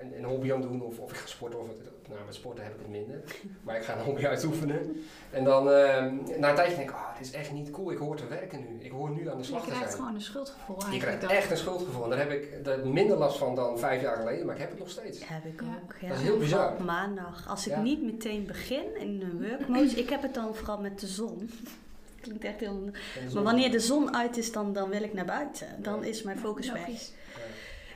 een, 0.00 0.18
een 0.18 0.24
hobby 0.24 0.52
aan 0.52 0.60
het 0.60 0.68
doen 0.70 0.82
of, 0.82 0.98
of 0.98 1.10
ik 1.10 1.16
ga 1.16 1.26
sporten. 1.26 1.60
Of 1.60 1.68
het, 1.68 1.78
nou, 2.08 2.20
met 2.26 2.34
sporten 2.34 2.64
heb 2.64 2.72
ik 2.72 2.78
het 2.80 2.88
minder. 2.90 3.20
Maar 3.62 3.76
ik 3.76 3.82
ga 3.82 3.96
een 3.96 4.04
hobby 4.04 4.26
uitoefenen. 4.32 5.02
En 5.30 5.44
dan 5.44 5.70
ehm, 5.70 6.14
na 6.38 6.48
een 6.48 6.54
tijdje 6.54 6.76
denk 6.76 6.88
ik, 6.90 6.94
ah, 6.96 7.16
dit 7.18 7.26
is 7.26 7.32
echt 7.32 7.52
niet 7.52 7.70
cool. 7.70 7.90
Ik 7.92 7.98
hoor 7.98 8.16
te 8.16 8.26
werken 8.28 8.60
nu. 8.60 8.84
Ik 8.84 8.90
hoor 8.90 9.10
nu 9.10 9.28
aan 9.30 9.36
de 9.36 9.42
Je 9.42 9.48
slag 9.48 9.60
te 9.62 9.66
krijgt 9.66 9.84
zijn. 9.86 9.96
gewoon 9.98 10.14
een 10.14 10.20
schuldgevoel 10.22 10.76
Je 10.90 10.98
krijgt 10.98 11.20
dan. 11.20 11.30
echt 11.30 11.50
een 11.50 11.56
schuldgevoel. 11.56 12.04
En 12.04 12.10
daar 12.10 12.18
heb 12.18 12.30
ik 12.30 12.64
daar 12.64 12.76
heb 12.76 12.84
ik 12.84 12.92
minder 12.92 13.16
last 13.16 13.38
van 13.38 13.54
dan 13.54 13.78
vijf 13.78 14.02
jaar 14.02 14.16
geleden, 14.16 14.46
maar 14.46 14.54
ik 14.54 14.60
heb 14.60 14.70
het 14.70 14.78
nog 14.78 14.90
steeds. 14.90 15.28
Heb 15.28 15.44
ik 15.44 15.62
ook. 15.62 15.94
Ja. 16.00 16.08
Dat 16.08 16.16
is 16.16 16.22
heel 16.22 16.38
bizar. 16.38 16.72
Op 16.72 16.84
maandag. 16.84 17.48
Als 17.48 17.66
ik 17.66 17.72
Ja. 17.72 17.80
niet 17.82 18.02
meteen 18.02 18.46
begin 18.46 18.96
in 19.00 19.20
een 19.22 19.48
workmode. 19.48 19.90
ik 19.90 20.10
heb 20.10 20.22
het 20.22 20.34
dan 20.34 20.54
vooral 20.54 20.78
met 20.80 21.00
de 21.00 21.06
zon. 21.06 21.50
Klinkt 22.20 22.44
echt 22.44 22.60
heel. 22.60 22.90
Maar 23.34 23.42
wanneer 23.42 23.70
de 23.70 23.80
zon 23.80 24.16
uit 24.16 24.36
is, 24.36 24.52
dan, 24.52 24.72
dan 24.72 24.88
wil 24.88 25.02
ik 25.02 25.12
naar 25.12 25.24
buiten. 25.24 25.66
Dan 25.78 26.04
is 26.04 26.22
mijn 26.22 26.38
focus 26.38 26.72
weg. 26.72 26.88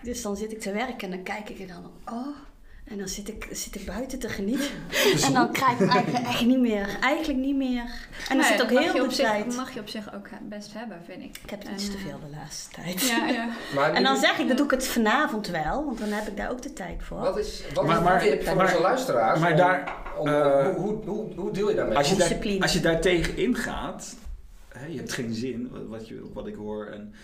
Dus 0.05 0.23
dan 0.23 0.37
zit 0.37 0.53
ik 0.53 0.61
te 0.61 0.73
werken 0.73 0.99
en 1.01 1.11
dan 1.11 1.23
kijk 1.23 1.49
ik 1.49 1.59
en 1.59 1.67
dan, 1.67 1.91
oh. 2.19 2.27
En 2.85 2.99
dan 2.99 3.09
zit 3.09 3.29
ik, 3.29 3.49
zit 3.51 3.75
ik 3.75 3.87
buiten 3.87 4.19
te 4.19 4.29
genieten. 4.29 4.67
En 5.27 5.33
dan 5.33 5.53
krijg 5.53 5.81
ik 5.81 5.89
eigenlijk 5.91 6.27
echt 6.27 6.47
niet 6.47 6.59
meer. 6.61 6.97
Eigenlijk 7.01 7.39
niet 7.39 7.57
meer. 7.57 7.81
En 7.83 7.89
dan 8.29 8.37
Nee, 8.37 8.47
zit 8.47 8.63
ook 8.63 8.69
dat 8.69 8.93
heel 8.93 9.09
de 9.09 9.15
zich, 9.15 9.25
tijd. 9.27 9.57
mag 9.57 9.75
je 9.75 9.81
op 9.81 9.89
zich 9.89 10.15
ook 10.15 10.29
best 10.49 10.73
hebben, 10.75 11.01
vind 11.07 11.23
ik. 11.23 11.39
Ik 11.45 11.51
heb 11.51 11.59
het 11.59 11.69
En, 11.69 11.75
iets 11.75 11.91
te 11.91 11.97
eh, 11.97 12.03
veel 12.03 12.19
de 12.31 12.37
laatste 12.37 12.71
tijd. 12.83 13.09
Ja, 13.09 13.27
ja. 13.27 13.49
Maar 13.75 13.93
En 13.93 14.03
dan 14.03 14.17
zeg 14.17 14.39
ik, 14.39 14.47
dan 14.49 14.57
doe 14.57 14.65
ik 14.65 14.71
het 14.71 14.87
vanavond 14.87 15.47
wel, 15.49 15.85
want 15.85 15.99
dan 15.99 16.09
heb 16.09 16.27
ik 16.29 16.37
daar 16.37 16.51
ook 16.51 16.63
de 16.63 16.73
tijd 16.73 17.03
voor. 17.03 17.19
Wat 17.21 17.39
is, 17.39 17.63
wat 17.75 17.87
Maar- 17.87 17.97
is 17.99 18.03
maar- 18.05 18.21
de 18.21 18.29
tip 18.39 18.55
maar- 18.55 18.65
onze 18.67 18.81
luisteraars? 18.81 19.41
maar 19.41 19.51
om- 19.51 19.57
daar, 19.57 19.95
om- 20.19 20.27
eh, 20.29 20.67
hoe, 20.75 20.75
hoe, 20.77 21.05
hoe, 21.05 21.35
hoe 21.37 21.51
deel 21.51 21.69
je 21.69 21.75
daarmee? 21.75 21.97
Als 21.97 22.09
je, 22.11 22.17
daar, 22.17 22.61
als 22.63 22.73
je 22.73 22.81
daar 22.81 23.01
tegen 23.01 23.37
ingaat, 23.37 24.15
hè, 24.69 24.87
je 24.87 24.97
hebt 24.97 25.13
geen 25.13 25.35
zin, 25.35 25.69
wat- 25.73 25.87
wat, 25.89 26.09
je, 26.09 26.31
wat 26.33 26.47
ik 26.47 26.55
hoor, 26.55 26.87
en 26.87 27.15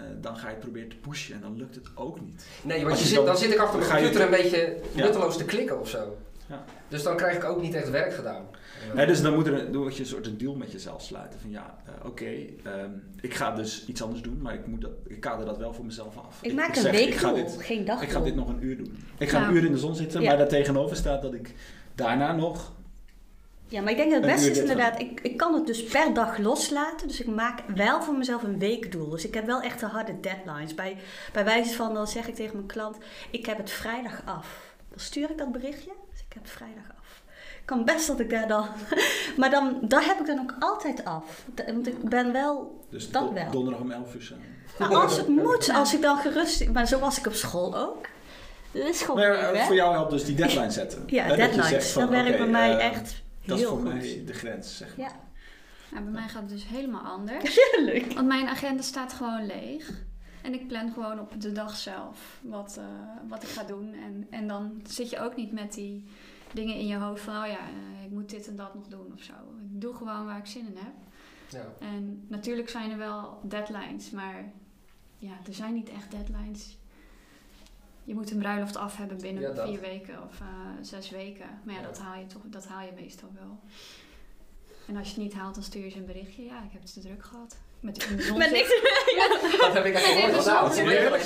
eh, 0.00 0.06
dan 0.20 0.36
ga 0.36 0.46
je 0.48 0.52
het 0.54 0.62
proberen 0.62 0.88
te 0.88 0.96
pushen 0.96 1.34
en 1.34 1.40
dan 1.40 1.56
lukt 1.56 1.74
het 1.74 1.86
ook 1.94 2.20
niet. 2.20 2.46
Nee, 2.62 2.84
want 2.84 2.96
je 2.96 3.02
je 3.02 3.06
zit, 3.08 3.16
dan- 3.16 3.26
dan 3.26 3.36
zit 3.36 3.52
ik 3.52 3.58
achter 3.58 3.78
mijn 3.78 3.90
je- 3.90 3.96
computer 3.96 4.22
een 4.24 4.30
beetje 4.42 4.76
Ja. 4.94 5.02
nutteloos 5.04 5.36
te 5.36 5.44
klikken 5.44 5.80
of 5.80 5.88
zo. 5.88 6.16
Ja. 6.48 6.64
Dus 6.88 7.02
dan 7.02 7.16
krijg 7.16 7.36
ik 7.36 7.44
ook 7.44 7.60
niet 7.60 7.74
echt 7.74 7.90
werk 7.90 8.12
gedaan. 8.14 8.44
Hè, 8.94 9.06
dus 9.06 9.22
dan 9.22 9.34
moet, 9.34 9.46
er, 9.46 9.72
dan 9.72 9.82
moet 9.82 9.94
je 9.96 10.00
een 10.02 10.08
soort 10.08 10.26
een 10.26 10.38
deal 10.38 10.54
met 10.54 10.72
jezelf 10.72 11.02
sluiten. 11.02 11.40
Van 11.40 11.50
ja, 11.50 11.78
eh, 11.86 12.06
oké, 12.06 12.24
ehm, 12.24 12.90
ik 13.20 13.34
ga 13.34 13.50
dus 13.54 13.84
iets 13.86 14.02
anders 14.02 14.22
doen, 14.22 14.38
maar 14.42 14.54
ik, 14.54 14.66
moet 14.66 14.80
dat, 14.80 14.90
ik 15.06 15.20
kader 15.20 15.46
dat 15.46 15.58
wel 15.58 15.74
voor 15.74 15.84
mezelf 15.84 16.16
af. 16.18 16.38
ik 16.42 16.52
maak 16.54 16.76
een 16.76 16.82
zeg, 16.82 17.00
ik 17.00 17.14
ga, 17.14 17.32
weekdoel, 17.32 17.54
dit, 17.56 17.62
geen 17.64 17.84
dagdoel. 17.84 18.04
ik 18.08 18.12
ga 18.14 18.20
dit 18.20 18.34
nog 18.34 18.48
een 18.48 18.64
uur 18.64 18.76
doen. 18.76 18.98
Ik 19.18 19.28
ga 19.28 19.38
Ja. 19.40 19.48
een 19.48 19.54
uur 19.54 19.64
in 19.64 19.72
de 19.72 19.78
zon 19.78 19.94
zitten, 19.94 20.20
Ja. 20.20 20.28
maar 20.28 20.38
daar 20.38 20.48
tegenover 20.48 20.96
staat 20.96 21.22
dat 21.22 21.34
ik 21.34 21.54
daarna 21.94 22.32
nog... 22.32 22.72
Ja, 23.70 23.80
maar 23.80 23.90
ik 23.90 23.96
denk 23.96 24.10
dat 24.10 24.22
het 24.22 24.32
beste 24.32 24.50
is 24.50 24.58
inderdaad, 24.58 25.00
ik, 25.00 25.20
ik 25.20 25.36
kan 25.36 25.54
het 25.54 25.66
dus 25.66 25.84
per 25.84 26.14
dag 26.14 26.38
loslaten. 26.38 27.08
Dus 27.08 27.20
ik 27.20 27.26
maak 27.26 27.60
wel 27.74 28.02
voor 28.02 28.14
mezelf 28.14 28.42
een 28.42 28.58
weekdoel. 28.58 29.08
Dus 29.08 29.24
ik 29.24 29.34
heb 29.34 29.46
wel 29.46 29.60
echt 29.60 29.80
de 29.80 29.86
harde 29.86 30.20
deadlines. 30.20 30.74
Bij, 30.74 30.96
bij 31.32 31.44
wijze 31.44 31.74
van, 31.74 31.94
dan 31.94 32.06
zeg 32.06 32.28
ik 32.28 32.34
tegen 32.34 32.54
mijn 32.54 32.66
klant, 32.66 32.96
ik 33.30 33.46
heb 33.46 33.56
het 33.56 33.70
vrijdag 33.70 34.22
af. 34.24 34.74
Dan 34.88 34.98
stuur 34.98 35.30
ik 35.30 35.38
dat 35.38 35.52
berichtje, 35.52 35.90
dus 36.10 36.20
ik 36.20 36.32
heb 36.32 36.42
het 36.42 36.52
vrijdag 36.52 36.84
af. 36.98 37.22
Kan 37.64 37.84
best 37.84 38.06
dat 38.06 38.20
ik 38.20 38.30
daar 38.30 38.48
dan... 38.48 38.66
Maar 39.36 39.50
dan, 39.50 39.78
dat 39.82 40.04
heb 40.04 40.20
ik 40.20 40.26
dan 40.26 40.38
ook 40.40 40.54
altijd 40.58 41.04
af. 41.04 41.44
Want 41.66 41.86
ik 41.86 42.08
ben 42.08 42.32
wel... 42.32 42.84
Dus 42.90 43.10
Dat 43.10 43.32
wel. 43.32 43.50
donderdag 43.50 43.80
om 43.80 43.90
11 43.90 44.14
uur 44.14 44.22
samen. 44.22 44.44
Maar 44.78 44.94
als 44.94 45.16
het 45.16 45.28
moet, 45.28 45.70
als 45.74 45.94
ik 45.94 46.02
dan 46.02 46.18
gerust... 46.18 46.68
Maar 46.68 46.86
zo 46.86 46.98
was 46.98 47.18
ik 47.18 47.26
op 47.26 47.32
school 47.32 47.76
ook. 47.76 48.06
Dat 48.72 48.88
is 48.88 49.02
gewoon 49.02 49.20
Maar 49.20 49.52
eh, 49.52 49.66
voor 49.66 49.74
jou 49.74 49.92
helpt 49.92 50.10
dus 50.10 50.24
die 50.24 50.34
deadline 50.34 50.70
zetten. 50.70 51.02
Ja, 51.06 51.24
Hè, 51.24 51.30
je 51.30 51.36
deadlines. 51.36 51.90
van, 51.90 52.02
dat 52.02 52.10
werkt 52.10 52.38
bij 52.38 52.46
mij 52.46 52.76
eh, 52.76 52.86
echt 52.86 53.22
Dat 53.50 53.58
is 53.58 53.66
voor 53.66 53.76
goed. 53.76 53.92
mij 53.92 54.22
de 54.26 54.32
grens, 54.32 54.76
zeg 54.76 54.96
maar. 54.96 55.06
Ja, 55.06 55.12
Nou, 55.90 56.02
bij 56.04 56.12
mij 56.12 56.28
gaat 56.28 56.42
het 56.42 56.50
dus 56.50 56.68
helemaal 56.68 57.02
anders. 57.02 57.54
tuurlijk. 57.74 58.12
Want 58.12 58.26
mijn 58.26 58.46
agenda 58.46 58.82
staat 58.82 59.12
gewoon 59.12 59.46
leeg. 59.46 60.08
En 60.42 60.54
ik 60.54 60.66
plan 60.66 60.92
gewoon 60.92 61.20
op 61.20 61.40
de 61.40 61.52
dag 61.52 61.76
zelf 61.76 62.40
wat, 62.42 62.76
eh, 62.76 62.84
wat 63.28 63.42
ik 63.42 63.48
ga 63.48 63.62
doen. 63.62 63.94
En, 63.94 64.26
en 64.30 64.48
dan 64.48 64.80
zit 64.86 65.10
je 65.10 65.20
ook 65.20 65.36
niet 65.36 65.52
met 65.52 65.74
die 65.74 66.04
dingen 66.52 66.74
in 66.74 66.86
je 66.86 66.96
hoofd 66.96 67.22
van... 67.22 67.34
oh 67.34 67.46
ja, 67.46 67.58
eh, 67.58 68.04
ik 68.04 68.10
moet 68.10 68.30
dit 68.30 68.48
en 68.48 68.56
dat 68.56 68.74
nog 68.74 68.86
doen 68.86 69.12
of 69.14 69.22
zo. 69.22 69.32
Ik 69.72 69.80
doe 69.80 69.94
gewoon 69.94 70.24
waar 70.24 70.38
ik 70.38 70.46
zin 70.46 70.66
in 70.66 70.76
heb. 70.76 70.94
Ja. 71.48 71.86
En 71.86 72.24
natuurlijk 72.28 72.68
zijn 72.68 72.90
er 72.90 72.98
wel 72.98 73.40
deadlines, 73.42 74.10
maar 74.10 74.52
ja, 75.18 75.32
er 75.46 75.54
zijn 75.54 75.74
niet 75.74 75.90
echt 75.90 76.10
deadlines. 76.10 76.78
Je 78.10 78.16
moet 78.16 78.30
een 78.30 78.38
bruiloft 78.38 78.76
af 78.76 78.96
hebben 78.96 79.20
binnen 79.20 79.42
Ja, 79.42 79.66
vier 79.66 79.80
weken 79.80 80.14
of 80.14 80.40
eh, 80.40 80.46
zes 80.80 81.10
weken. 81.10 81.46
Maar 81.64 81.74
ja, 81.74 81.80
Ja. 81.80 81.86
Dat, 81.86 81.98
haal 81.98 82.18
je 82.18 82.26
toch, 82.26 82.42
dat 82.44 82.66
haal 82.66 82.80
je 82.86 82.92
meestal 82.94 83.28
wel. 83.34 83.58
En 84.86 84.96
als 84.96 85.08
je 85.08 85.14
het 85.14 85.22
niet 85.22 85.34
haalt, 85.34 85.54
dan 85.54 85.62
stuur 85.62 85.84
je 85.84 85.90
ze 85.90 85.96
een 85.96 86.06
berichtje. 86.06 86.42
Ja, 86.44 86.56
ik 86.56 86.72
heb 86.72 86.82
het 86.82 86.92
te 86.92 87.00
druk 87.00 87.24
gehad. 87.24 87.56
Met 87.80 88.08
zon 88.18 88.38
Met 88.38 88.50
niks. 88.50 88.68
Dat 89.60 89.72
heb 89.72 89.84
ik 89.84 89.94
eigenlijk 89.94 90.26
nooit 90.26 90.42
gedaan. 90.42 90.72
Vanwege, 90.74 91.18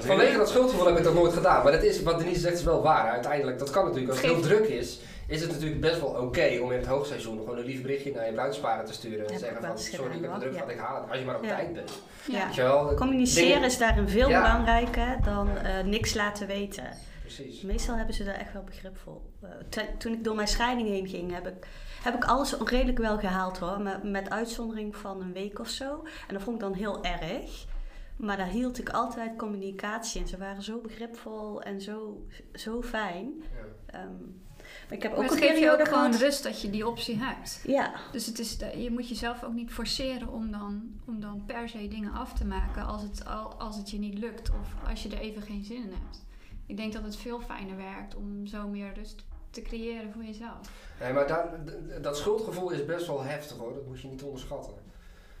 vanwege 0.00 0.36
dat 0.36 0.48
schuldgevoel 0.48 0.86
heb 0.86 0.98
ik 0.98 1.04
dat 1.04 1.14
nooit 1.14 1.32
gedaan. 1.32 1.62
Maar 1.62 1.72
dat 1.72 1.82
is, 1.82 2.02
wat 2.02 2.18
Denise 2.18 2.40
zegt 2.40 2.58
is 2.58 2.64
wel 2.64 2.82
waar. 2.82 3.10
Uiteindelijk, 3.10 3.58
dat 3.58 3.70
kan 3.70 3.84
natuurlijk. 3.84 4.12
Als 4.12 4.20
het 4.20 4.30
heel 4.30 4.40
druk 4.40 4.68
is, 4.68 5.00
is 5.28 5.40
het 5.40 5.50
natuurlijk 5.50 5.80
best 5.80 6.00
wel 6.00 6.08
oké 6.08 6.58
om 6.62 6.72
in 6.72 6.78
het 6.78 6.86
hoogseizoen 6.86 7.38
gewoon 7.38 7.58
een 7.58 7.64
lief 7.64 7.82
berichtje 7.82 8.12
naar 8.12 8.26
je 8.26 8.32
bruidsparen 8.32 8.84
te 8.84 8.92
sturen. 8.92 9.26
En 9.26 9.32
Heb 9.32 9.40
zeggen 9.40 9.62
van, 9.62 9.78
sorry, 9.78 10.14
ik 10.16 10.22
heb 10.22 10.30
het 10.30 10.40
druk 10.40 10.52
gehad, 10.52 10.70
ik 10.70 10.78
haal 10.78 11.00
het. 11.00 11.10
Als 11.10 11.18
je 11.18 11.24
maar 11.24 11.36
op 11.36 11.44
Ja. 11.44 11.48
tijd 11.56 11.72
bent. 11.72 12.02
Ja. 12.26 12.54
Wel? 12.56 12.94
Communiceren 12.94 13.48
Dingen- 13.48 13.64
is 13.64 13.78
daarin 13.78 14.08
veel 14.08 14.26
belangrijker 14.28 15.18
dan 15.24 15.56
eh, 15.56 15.84
niks 15.84 16.14
laten 16.14 16.46
weten. 16.46 16.84
Precies. 17.20 17.60
Meestal 17.62 17.96
hebben 17.96 18.14
ze 18.14 18.24
daar 18.24 18.34
echt 18.34 18.52
wel 18.52 18.62
begrip 18.64 18.96
voor. 18.98 19.20
Eh, 19.40 19.82
toen 19.98 20.12
ik 20.12 20.24
door 20.24 20.34
mijn 20.34 20.48
scheiding 20.48 20.88
heen 20.88 21.08
ging, 21.08 21.32
heb 21.34 21.46
ik, 21.46 21.66
heb 22.02 22.14
ik 22.14 22.24
alles 22.24 22.58
redelijk 22.64 22.98
wel 22.98 23.18
gehaald 23.18 23.58
hoor. 23.58 23.80
Met, 23.80 24.02
met 24.02 24.30
uitzondering 24.30 24.96
van 24.96 25.20
een 25.20 25.32
week 25.32 25.58
of 25.58 25.68
zo. 25.68 26.04
En 26.28 26.34
dat 26.34 26.42
vond 26.42 26.56
ik 26.56 26.62
dan 26.62 26.72
heel 26.74 27.04
erg. 27.04 27.64
Maar 28.16 28.36
daar 28.36 28.46
hield 28.48 28.78
ik 28.78 28.88
altijd 28.88 29.36
communicatie 29.36 30.20
in. 30.20 30.26
Ze 30.26 30.38
waren 30.38 30.62
zo 30.62 30.78
begripvol 30.80 31.62
en 31.62 31.80
zo, 31.80 32.26
zo 32.52 32.82
fijn. 32.82 33.32
Ja. 33.52 33.98
Ehm, 33.98 34.12
maar 34.88 34.96
ik 34.96 35.02
heb 35.02 35.10
Maar 35.12 35.20
ook 35.24 35.30
het 35.30 35.42
een 35.42 35.48
geeft 35.48 35.60
je 35.60 35.70
ook 35.72 35.88
gewoon 35.88 36.16
rust 36.16 36.42
dat 36.42 36.60
je 36.60 36.70
die 36.70 36.86
optie 36.88 37.16
hebt. 37.18 37.60
Ja, 37.66 37.94
Dus 38.12 38.26
het 38.26 38.38
is, 38.38 38.58
de- 38.58 38.82
je 38.82 38.90
moet 38.90 39.08
jezelf 39.08 39.44
ook 39.44 39.52
niet 39.52 39.70
forceren 39.72 40.28
om 40.28 40.50
dan, 40.50 40.82
om 41.06 41.20
dan 41.20 41.42
per 41.46 41.68
se 41.68 41.88
dingen 41.88 42.12
af 42.12 42.32
te 42.32 42.44
maken 42.44 42.86
als 42.86 43.02
het, 43.02 43.26
al, 43.26 43.54
als 43.54 43.76
het 43.76 43.90
je 43.90 43.98
niet 43.98 44.18
lukt 44.18 44.50
of 44.50 44.88
als 44.90 45.02
je 45.02 45.08
er 45.08 45.18
even 45.18 45.42
geen 45.42 45.64
zin 45.64 45.76
in 45.76 45.92
hebt. 46.02 46.24
Ik 46.66 46.76
denk 46.76 46.92
dat 46.92 47.02
het 47.02 47.16
veel 47.16 47.40
fijner 47.40 47.76
werkt 47.76 48.14
om 48.14 48.46
zo 48.46 48.68
meer 48.68 48.92
rust 48.94 49.24
te 49.50 49.62
creëren 49.62 50.12
voor 50.12 50.24
jezelf. 50.24 50.70
Nee, 51.00 51.12
maar 51.12 51.26
daar, 51.26 51.48
d- 51.64 52.02
dat 52.02 52.16
schuldgevoel 52.16 52.70
is 52.70 52.84
best 52.84 53.06
wel 53.06 53.22
heftig 53.22 53.56
hoor, 53.56 53.74
dat 53.74 53.86
moet 53.86 54.00
je 54.00 54.08
niet 54.08 54.22
onderschatten. 54.22 54.74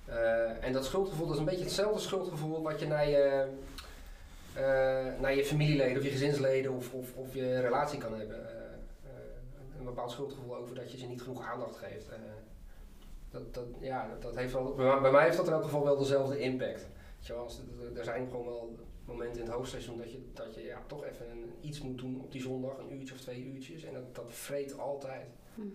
Eh, 0.04 0.64
en 0.64 0.72
dat 0.72 0.84
schuldgevoel 0.84 1.26
dat 1.26 1.34
is 1.34 1.40
een 1.40 1.46
beetje 1.48 1.64
hetzelfde 1.64 2.00
schuldgevoel 2.00 2.62
wat 2.62 2.80
je 2.80 2.86
naar 2.86 3.08
je, 3.08 3.46
eh, 4.54 5.20
naar 5.20 5.34
je 5.34 5.44
familieleden 5.44 5.96
of 5.98 6.04
je 6.04 6.10
gezinsleden 6.10 6.72
of, 6.72 6.92
of, 6.92 7.14
of 7.14 7.34
je 7.34 7.60
relatie 7.60 7.98
kan 7.98 8.14
hebben. 8.18 8.36
Een 9.84 9.90
bepaald 9.94 10.10
schuldgevoel 10.10 10.56
over 10.56 10.74
dat 10.74 10.92
je 10.92 10.98
ze 10.98 11.06
niet 11.06 11.22
genoeg 11.22 11.42
aandacht 11.42 11.76
geeft. 11.76 12.08
Eh, 12.08 12.18
dat, 13.30 13.54
dat, 13.54 13.64
ja, 13.80 14.08
dat, 14.08 14.22
dat 14.22 14.36
heeft 14.36 14.52
wel, 14.52 14.74
bij 14.74 14.84
mij- 14.86 15.00
bij 15.00 15.10
mij 15.10 15.24
heeft 15.24 15.36
dat 15.36 15.46
in 15.46 15.52
elk 15.52 15.62
geval 15.64 15.84
wel 15.84 15.96
dezelfde 15.98 16.38
impact. 16.38 16.80
Weet 17.16 17.26
je 17.26 17.32
wel, 17.32 17.42
als 17.42 17.60
er- 17.94 18.04
zijn 18.04 18.28
gewoon 18.30 18.44
wel 18.46 18.78
momenten 19.04 19.40
in 19.40 19.46
het 19.46 19.54
hoogseizoen 19.56 19.98
dat 19.98 20.12
je, 20.12 20.30
dat 20.32 20.54
je 20.54 20.62
ja, 20.62 20.78
toch 20.86 21.04
even 21.04 21.30
een- 21.30 21.52
iets 21.60 21.80
moet 21.80 21.98
doen 21.98 22.20
op 22.20 22.32
die 22.32 22.40
zondag, 22.42 22.78
een 22.78 22.92
uurtje 22.98 23.14
of 23.14 23.20
twee 23.20 23.44
uurtjes. 23.44 23.84
En 23.84 23.92
dat, 23.94 24.14
dat 24.14 24.24
vreet 24.28 24.78
altijd. 24.78 25.26
Mhm. 25.54 25.68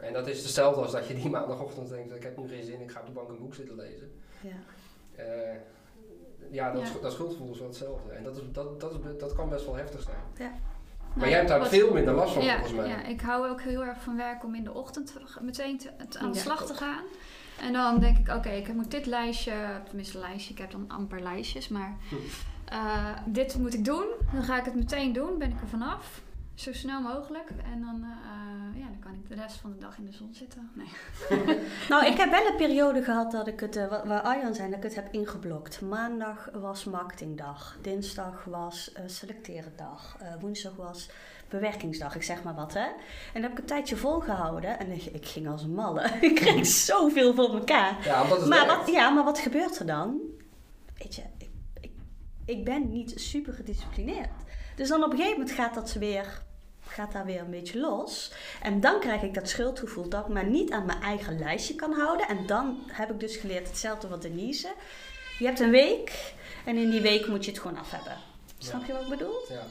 Eh, 0.00 0.06
en 0.06 0.12
dat 0.12 0.26
is 0.26 0.42
hetzelfde 0.42 0.80
als 0.80 0.92
dat 0.92 1.06
je 1.08 1.14
die 1.14 1.30
maandagochtend 1.30 1.88
denkt, 1.88 2.14
ik 2.14 2.22
heb 2.22 2.36
nu 2.36 2.48
geen 2.48 2.64
zin, 2.64 2.80
ik 2.80 2.90
ga 2.90 3.00
op 3.00 3.06
de 3.06 3.12
bank 3.12 3.28
een 3.28 3.38
boek 3.38 3.54
zitten 3.54 3.76
lezen. 3.76 4.10
ja. 4.40 4.56
Eh, 5.14 5.56
ja, 6.50 6.72
dat, 6.72 6.82
Ja. 6.88 6.94
dat 7.02 7.12
schuldgevoel 7.12 7.50
is 7.52 7.58
wel 7.58 7.68
hetzelfde. 7.68 8.12
En 8.12 8.22
dat, 8.24 8.36
is, 8.36 8.42
dat, 8.52 8.80
dat, 8.80 9.20
dat 9.20 9.32
kan 9.34 9.48
best 9.48 9.64
wel 9.64 9.74
heftig 9.74 10.02
zijn. 10.02 10.16
Ja. 10.38 10.52
Maar 11.08 11.16
Nou, 11.18 11.28
jij 11.28 11.36
hebt 11.38 11.48
daar 11.48 11.66
veel 11.66 11.92
minder 11.92 12.14
last 12.14 12.34
van 12.34 12.44
ja, 12.44 12.52
volgens 12.54 12.74
mij. 12.76 12.88
Ja, 12.88 13.02
ik 13.04 13.20
hou 13.20 13.48
ook 13.48 13.60
heel 13.62 13.84
erg 13.84 14.00
van 14.02 14.16
werk 14.16 14.44
om 14.44 14.54
in 14.54 14.64
de 14.64 14.74
ochtend 14.74 15.06
te- 15.12 15.40
meteen 15.40 15.78
te, 15.78 15.90
te- 16.08 16.18
aan 16.18 16.30
de 16.30 16.36
Ja, 16.36 16.42
slag 16.44 16.66
te 16.66 16.74
gaan. 16.74 17.00
En 17.60 17.72
dan 17.72 17.98
denk 17.98 18.18
ik, 18.18 18.28
oké, 18.34 18.48
ik 18.50 18.74
moet 18.74 18.90
dit 18.90 19.06
lijstje, 19.06 19.52
tenminste 19.86 20.18
lijstje, 20.18 20.52
ik 20.52 20.58
heb 20.58 20.70
dan 20.70 20.84
amper 20.88 21.20
lijstjes, 21.22 21.68
maar 21.68 21.96
Hm. 22.08 22.14
eh, 22.64 23.08
dit 23.26 23.58
moet 23.58 23.74
ik 23.74 23.84
doen. 23.84 24.04
Dan 24.32 24.42
ga 24.42 24.58
ik 24.58 24.64
het 24.64 24.74
meteen 24.74 25.12
doen, 25.12 25.38
ben 25.38 25.48
ik 25.50 25.60
er 25.60 25.68
vanaf. 25.68 26.20
Zo 26.58 26.72
snel 26.72 27.00
mogelijk. 27.00 27.50
En 27.72 27.80
dan, 27.80 28.02
eh, 28.04 28.80
ja, 28.80 28.86
dan 28.86 28.98
kan 29.00 29.12
ik 29.12 29.28
de 29.28 29.34
rest 29.34 29.56
van 29.56 29.70
de 29.72 29.78
dag 29.78 29.98
in 29.98 30.04
de 30.04 30.12
zon 30.12 30.34
zitten. 30.34 30.70
Nee. 30.74 30.86
Nou, 31.88 32.06
ik 32.06 32.16
heb 32.16 32.30
wel 32.30 32.46
een 32.46 32.56
periode 32.56 33.02
gehad 33.02 33.30
dat 33.32 33.46
ik 33.46 33.60
het, 33.60 33.76
eh, 33.76 33.88
wa- 33.88 34.06
waar 34.06 34.20
Arjan 34.20 34.54
zei, 34.54 34.68
dat 34.68 34.76
ik 34.78 34.82
het 34.84 34.94
heb 34.94 35.12
ingeblokt. 35.12 35.80
Maandag 35.80 36.48
was 36.52 36.84
marketingdag, 36.84 37.78
dinsdag 37.82 38.44
was 38.44 38.92
uh, 38.94 39.00
selecteren 39.06 39.72
dag, 39.76 40.16
Eh, 40.20 40.32
woensdag 40.40 40.74
was 40.76 41.10
bewerkingsdag, 41.48 42.14
ik 42.14 42.22
zeg 42.22 42.42
maar 42.42 42.54
wat 42.54 42.74
hè. 42.74 42.84
En 42.84 42.92
dan 43.32 43.42
heb 43.42 43.52
ik 43.52 43.58
een 43.58 43.64
tijdje 43.64 43.96
volgehouden 43.96 44.78
en 44.78 44.90
ik, 44.90 45.04
ik 45.04 45.26
ging 45.26 45.48
als 45.48 45.62
een 45.62 45.74
malle. 45.74 46.02
ik 46.20 46.34
kreeg 46.34 46.66
zoveel 46.66 47.34
voor 47.34 47.54
elkaar. 47.54 48.04
Ja, 48.04 48.22
omdat 48.22 48.38
het 48.40 48.48
Maar 48.48 48.66
werkt. 48.66 48.76
wat, 48.84 48.94
ja, 48.94 49.10
maar 49.10 49.24
wat 49.24 49.38
gebeurt 49.38 49.78
er 49.78 49.86
dan? 49.86 50.18
Weet 50.98 51.14
je, 51.14 51.22
ik, 51.38 51.50
ik, 51.80 51.90
ik 52.44 52.64
ben 52.64 52.90
niet 52.90 53.12
super 53.20 53.52
gedisciplineerd. 53.52 54.30
Dus 54.76 54.88
dan 54.88 55.02
op 55.04 55.10
een 55.10 55.16
gegeven 55.16 55.38
moment 55.38 55.56
gaat 55.56 55.74
dat 55.74 55.92
weer, 55.92 56.42
gaat 56.88 57.12
daar 57.12 57.24
weer 57.24 57.40
een 57.40 57.50
beetje 57.50 57.78
los. 57.78 58.32
En 58.62 58.80
dan 58.80 59.00
krijg 59.00 59.22
ik 59.22 59.34
dat 59.34 59.48
schuldgevoel 59.48 60.08
dat 60.08 60.26
ik 60.26 60.32
me 60.32 60.42
niet 60.42 60.70
aan 60.70 60.86
mijn 60.86 61.02
eigen 61.02 61.38
lijstje 61.38 61.74
kan 61.74 61.92
houden. 61.92 62.28
En 62.28 62.46
dan 62.46 62.82
heb 62.86 63.10
ik 63.10 63.20
dus 63.20 63.36
geleerd 63.36 63.68
hetzelfde 63.68 64.08
wat 64.08 64.22
Denise. 64.22 64.72
Je 65.38 65.44
hebt 65.44 65.60
een 65.60 65.70
week 65.70 66.32
en 66.64 66.76
in 66.76 66.90
die 66.90 67.00
week 67.00 67.26
moet 67.26 67.44
je 67.44 67.50
het 67.50 67.60
gewoon 67.60 67.78
af 67.78 67.90
hebben. 67.90 68.16
Snap 68.58 68.84
je 68.86 68.92
wat 68.92 69.02
ik 69.02 69.08
bedoel? 69.08 69.44
Ja. 69.48 69.66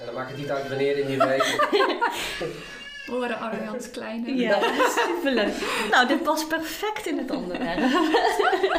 En 0.00 0.06
dan 0.06 0.14
maakt 0.14 0.30
het 0.30 0.38
niet 0.38 0.50
uit 0.50 0.68
wanneer 0.68 0.98
in 0.98 1.06
die 1.06 1.18
week. 1.18 1.68
Horen 3.10 3.38
Arjan's 3.40 3.90
kleine. 3.90 4.36
Ja, 4.36 4.58
superleuk. 5.06 5.54
Nou, 5.90 6.06
dit 6.08 6.22
past 6.22 6.48
perfect 6.48 7.06
in 7.06 7.18
het 7.18 7.30
onderwerp. 7.30 7.78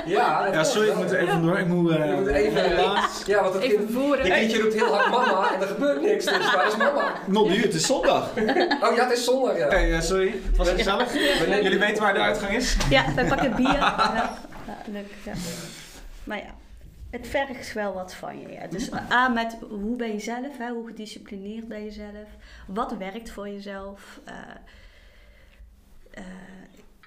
ja, 0.05 0.43
dat 0.43 0.53
Ja, 0.53 0.63
sorry, 0.63 0.89
ik 0.89 0.95
moet 0.95 1.11
er 1.11 1.19
even 1.19 1.41
door. 1.41 1.59
Ik 1.59 1.67
moet, 1.67 1.91
eh, 1.91 2.13
moet 2.15 2.27
even- 2.27 2.63
helaas. 2.75 3.21
Ja, 3.25 3.41
want 3.41 3.53
het 3.53 3.63
Even 3.63 3.77
kind, 3.77 3.91
voeren. 3.91 4.25
je 4.25 4.31
kindje 4.31 4.61
roept 4.61 4.73
heel 4.73 4.93
hard 4.95 5.09
mama 5.09 5.53
en 5.53 5.61
er 5.61 5.67
gebeurt 5.67 6.01
niks. 6.01 6.25
Dus 6.25 6.53
waar 6.53 6.67
is 6.67 6.75
mama? 6.77 7.13
Nog 7.27 7.49
nu, 7.49 7.61
het 7.61 7.73
is 7.73 7.85
zondag. 7.85 8.29
Oh 8.81 8.95
ja, 8.95 9.03
het 9.07 9.17
is 9.17 9.23
zondag 9.23 9.57
ja. 9.57 9.65
Oké, 9.65 9.75
eh, 9.75 10.01
sorry. 10.01 10.35
Het 10.47 10.57
was 10.57 10.69
gezellig. 10.69 11.13
nemen- 11.13 11.63
Jullie 11.63 11.79
weten 11.79 12.03
waar 12.03 12.13
de 12.13 12.19
uitgang 12.19 12.51
is? 12.51 12.75
Ja, 12.89 13.05
wij 13.15 13.25
pakken 13.25 13.55
bier. 13.55 13.73
Ja, 13.73 14.03
ja, 14.67 14.77
leuk. 14.85 15.11
Ja. 15.23 15.31
Maar 16.23 16.37
ja, 16.37 16.53
het 17.09 17.27
vergt 17.27 17.73
wel 17.73 17.93
wat 17.93 18.13
van 18.13 18.39
je. 18.39 18.47
Ja. 18.47 18.67
Dus 18.67 18.93
A, 18.93 19.27
met 19.27 19.57
hoe 19.69 19.95
ben 19.95 20.11
je 20.11 20.19
zelf, 20.19 20.57
hè? 20.57 20.69
hoe 20.71 20.87
gedisciplineerd 20.87 21.67
ben 21.67 21.83
je 21.83 21.91
zelf, 21.91 22.27
wat 22.67 22.97
werkt 22.97 23.29
voor 23.31 23.49
jezelf. 23.49 24.19
eh, 24.25 24.33
eh, 26.11 26.23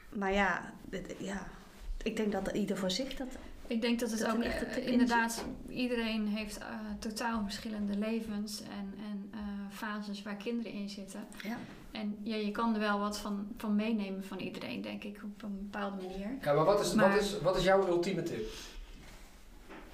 maar 0.09 0.33
ja, 0.33 0.73
dit- 0.85 1.15
ja, 1.19 1.47
ik 2.03 2.17
denk 2.17 2.33
dat 2.33 2.49
ieder 2.53 2.77
voor 2.77 2.91
zich 2.91 3.15
dat. 3.17 3.29
Ik 3.67 3.81
denk 3.81 4.01
dat 4.01 4.11
het 4.11 4.21
Dat 4.21 4.35
ook 4.35 4.43
echt 4.43 4.63
eh, 4.79 4.87
inderdaad, 4.87 5.45
iedereen 5.69 6.27
heeft 6.29 6.59
totaal 6.99 7.43
verschillende 7.43 7.97
levens 7.99 8.63
en, 8.63 8.95
en 9.11 9.29
eh, 9.33 9.39
fases 9.71 10.23
waar 10.23 10.37
kinderen 10.37 10.73
in 10.73 10.89
zitten. 10.89 11.21
Ja. 11.43 11.57
En 11.93 12.17
ja, 12.23 12.37
je 12.37 12.51
kan 12.51 12.75
er 12.75 12.81
wel 12.81 12.99
wat 12.99 13.19
van, 13.19 13.49
van 13.57 13.77
meenemen 13.77 14.25
van 14.25 14.39
iedereen, 14.39 14.81
denk 14.83 15.05
ik, 15.05 15.21
op 15.25 15.43
een 15.43 15.59
bepaalde 15.71 15.97
manier. 16.03 16.29
Ja, 16.41 16.53
maar 16.53 16.65
wat 16.65 16.81
is, 16.81 16.95
Maar- 16.95 17.09
Wat, 17.11 17.21
is, 17.21 17.41
wat 17.41 17.57
is 17.57 17.65
jouw 17.65 17.87
ultieme 17.87 18.23
tip? 18.23 18.51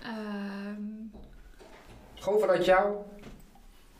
Ehm, 0.03 0.83
Gewoon 2.15 2.41
vanuit 2.41 2.65
jou? 2.65 2.97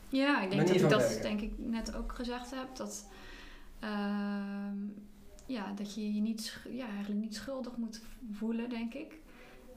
ja, 0.09 0.41
ik 0.41 0.49
denk 0.49 0.67
dat 0.67 0.75
ik 0.75 0.89
dat 0.89 0.99
werken. 0.99 1.21
denk 1.21 1.41
ik 1.41 1.53
net 1.57 1.95
ook 1.95 2.13
gezegd 2.13 2.51
heb. 2.51 2.75
Dat, 2.75 3.07
ehm, 3.79 4.77
ja, 5.45 5.71
dat 5.75 5.95
je 5.95 6.13
je 6.13 6.21
niet, 6.21 6.57
ja, 6.69 6.87
eigenlijk 6.87 7.21
niet 7.21 7.35
schuldig 7.35 7.77
moet 7.77 8.01
voelen, 8.31 8.69
denk 8.69 8.93
ik. 8.93 9.19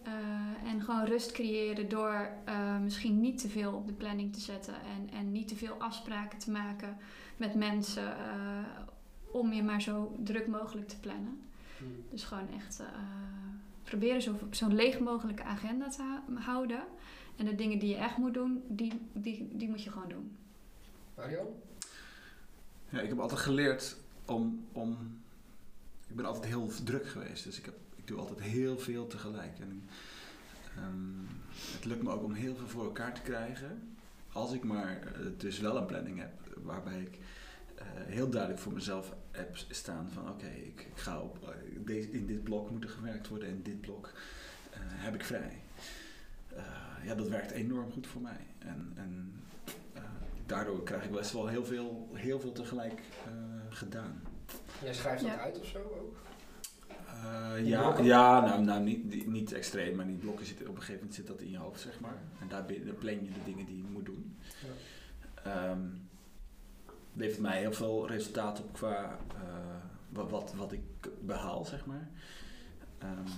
Eh, 0.02 0.70
en 0.70 0.82
gewoon 0.82 1.04
rust 1.04 1.32
creëren 1.32 1.88
door 1.88 2.30
eh, 2.44 2.78
misschien 2.78 3.20
niet 3.20 3.38
te 3.38 3.48
veel 3.48 3.72
op 3.72 3.86
de 3.86 3.92
planning 3.92 4.32
te 4.32 4.40
zetten 4.40 4.74
en, 4.74 5.18
en 5.18 5.32
niet 5.32 5.48
te 5.48 5.56
veel 5.56 5.74
afspraken 5.78 6.38
te 6.38 6.50
maken 6.50 6.96
met 7.36 7.54
mensen 7.54 8.16
eh, 8.16 8.64
om 9.30 9.52
je 9.52 9.62
maar 9.62 9.82
zo 9.82 10.16
druk 10.18 10.46
mogelijk 10.46 10.88
te 10.88 11.00
plannen. 11.00 11.40
Dus 12.10 12.24
gewoon 12.24 12.48
echt 12.56 12.82
proberen 13.98 14.22
zo, 14.22 14.38
zo 14.50 14.68
leeg 14.68 14.98
mogelijke 14.98 15.42
agenda 15.42 15.88
te 15.88 16.02
hou- 16.02 16.38
houden. 16.40 16.84
En 17.36 17.44
de 17.44 17.54
dingen 17.54 17.78
die 17.78 17.88
je 17.88 17.96
echt 17.96 18.16
moet 18.16 18.34
doen, 18.34 18.62
die, 18.68 18.92
die, 19.12 19.48
die 19.52 19.68
moet 19.68 19.82
je 19.82 19.90
gewoon 19.90 20.08
doen. 20.08 20.36
Marian? 21.14 21.46
Ja, 22.88 23.00
ik 23.00 23.08
heb 23.08 23.18
altijd 23.18 23.40
geleerd 23.40 23.96
om, 24.24 24.66
om... 24.72 25.20
Ik 26.08 26.16
ben 26.16 26.24
altijd 26.24 26.44
heel 26.44 26.70
druk 26.84 27.06
geweest, 27.06 27.44
dus 27.44 27.58
ik, 27.58 27.64
heb, 27.64 27.74
ik 27.96 28.06
doe 28.06 28.18
altijd 28.18 28.40
heel 28.40 28.78
veel 28.78 29.06
tegelijk. 29.06 29.58
En, 29.58 29.82
ehm, 30.76 31.24
het 31.74 31.84
lukt 31.84 32.02
me 32.02 32.10
ook 32.10 32.24
om 32.24 32.32
heel 32.32 32.56
veel 32.56 32.68
voor 32.68 32.84
elkaar 32.84 33.14
te 33.14 33.22
krijgen. 33.22 33.96
Als 34.32 34.52
ik 34.52 34.64
maar 34.64 35.02
eh, 35.02 35.26
dus 35.36 35.58
wel 35.58 35.76
een 35.76 35.86
planning 35.86 36.18
heb 36.18 36.32
waarbij 36.62 37.00
ik 37.00 37.18
heel 38.06 38.28
duidelijk 38.30 38.60
voor 38.62 38.72
mezelf 38.72 39.12
heb 39.30 39.56
staan 39.68 40.10
van 40.10 40.28
oké, 40.28 40.46
ik, 40.46 40.86
ik 40.94 41.00
ga 41.00 41.20
op 41.20 41.48
eh, 41.48 41.54
deze, 41.86 42.10
in 42.10 42.26
dit 42.26 42.42
blok 42.44 42.70
moet 42.70 42.84
er 42.84 42.90
gewerkt 42.90 43.28
worden 43.28 43.48
en 43.48 43.62
dit 43.62 43.80
blok 43.80 44.12
eh, 44.70 44.78
heb 44.82 45.14
ik 45.14 45.24
vrij. 45.24 45.62
Eh, 46.56 46.64
ja, 47.04 47.14
dat 47.14 47.28
werkt 47.28 47.50
enorm 47.50 47.90
goed 47.92 48.06
voor 48.06 48.20
mij. 48.20 48.46
En, 48.58 48.92
en 48.94 49.32
eh, 49.92 50.02
daardoor 50.46 50.82
krijg 50.82 51.04
ik 51.04 51.10
best 51.10 51.32
wel 51.32 51.46
heel 51.46 51.64
veel, 51.64 52.08
heel 52.12 52.40
veel 52.40 52.52
tegelijk 52.52 53.00
eh, 53.26 53.32
gedaan. 53.68 54.22
Jij 54.82 54.94
schrijft 54.94 55.22
dat 55.22 55.30
Ja. 55.32 55.38
uit 55.40 55.60
of 55.60 55.66
zo 55.66 55.78
ook? 55.78 56.16
Eh, 57.06 57.66
ja, 57.66 57.80
blokken? 57.80 58.04
ja, 58.04 58.40
nou, 58.40 58.64
nou 58.64 58.82
niet, 58.82 59.26
niet 59.26 59.52
extreem, 59.52 59.96
maar 59.96 60.06
die 60.06 60.16
blokken 60.16 60.46
zitten 60.46 60.66
op 60.68 60.72
een 60.74 60.78
gegeven 60.80 60.98
moment 61.00 61.14
zit 61.14 61.26
dat 61.26 61.40
in 61.40 61.50
je 61.50 61.56
hoofd, 61.56 61.80
zeg 61.80 62.00
maar. 62.00 62.16
En 62.40 62.48
daar 62.48 62.64
plan 62.98 63.14
je 63.14 63.30
de 63.32 63.44
dingen 63.44 63.66
die 63.66 63.76
je 63.76 63.88
moet 63.90 64.04
doen. 64.06 64.36
Ehm, 65.44 65.78
levert 67.12 67.40
mij 67.40 67.58
heel 67.58 67.72
veel 67.72 68.06
resultaat 68.06 68.60
op 68.60 68.72
qua, 68.72 69.18
eh, 69.34 69.76
wat, 70.08 70.30
wat, 70.30 70.54
wat 70.54 70.72
ik 70.72 70.80
behaal, 71.20 71.64
zeg 71.64 71.86
maar. 71.86 72.08
Ehm, 72.98 73.28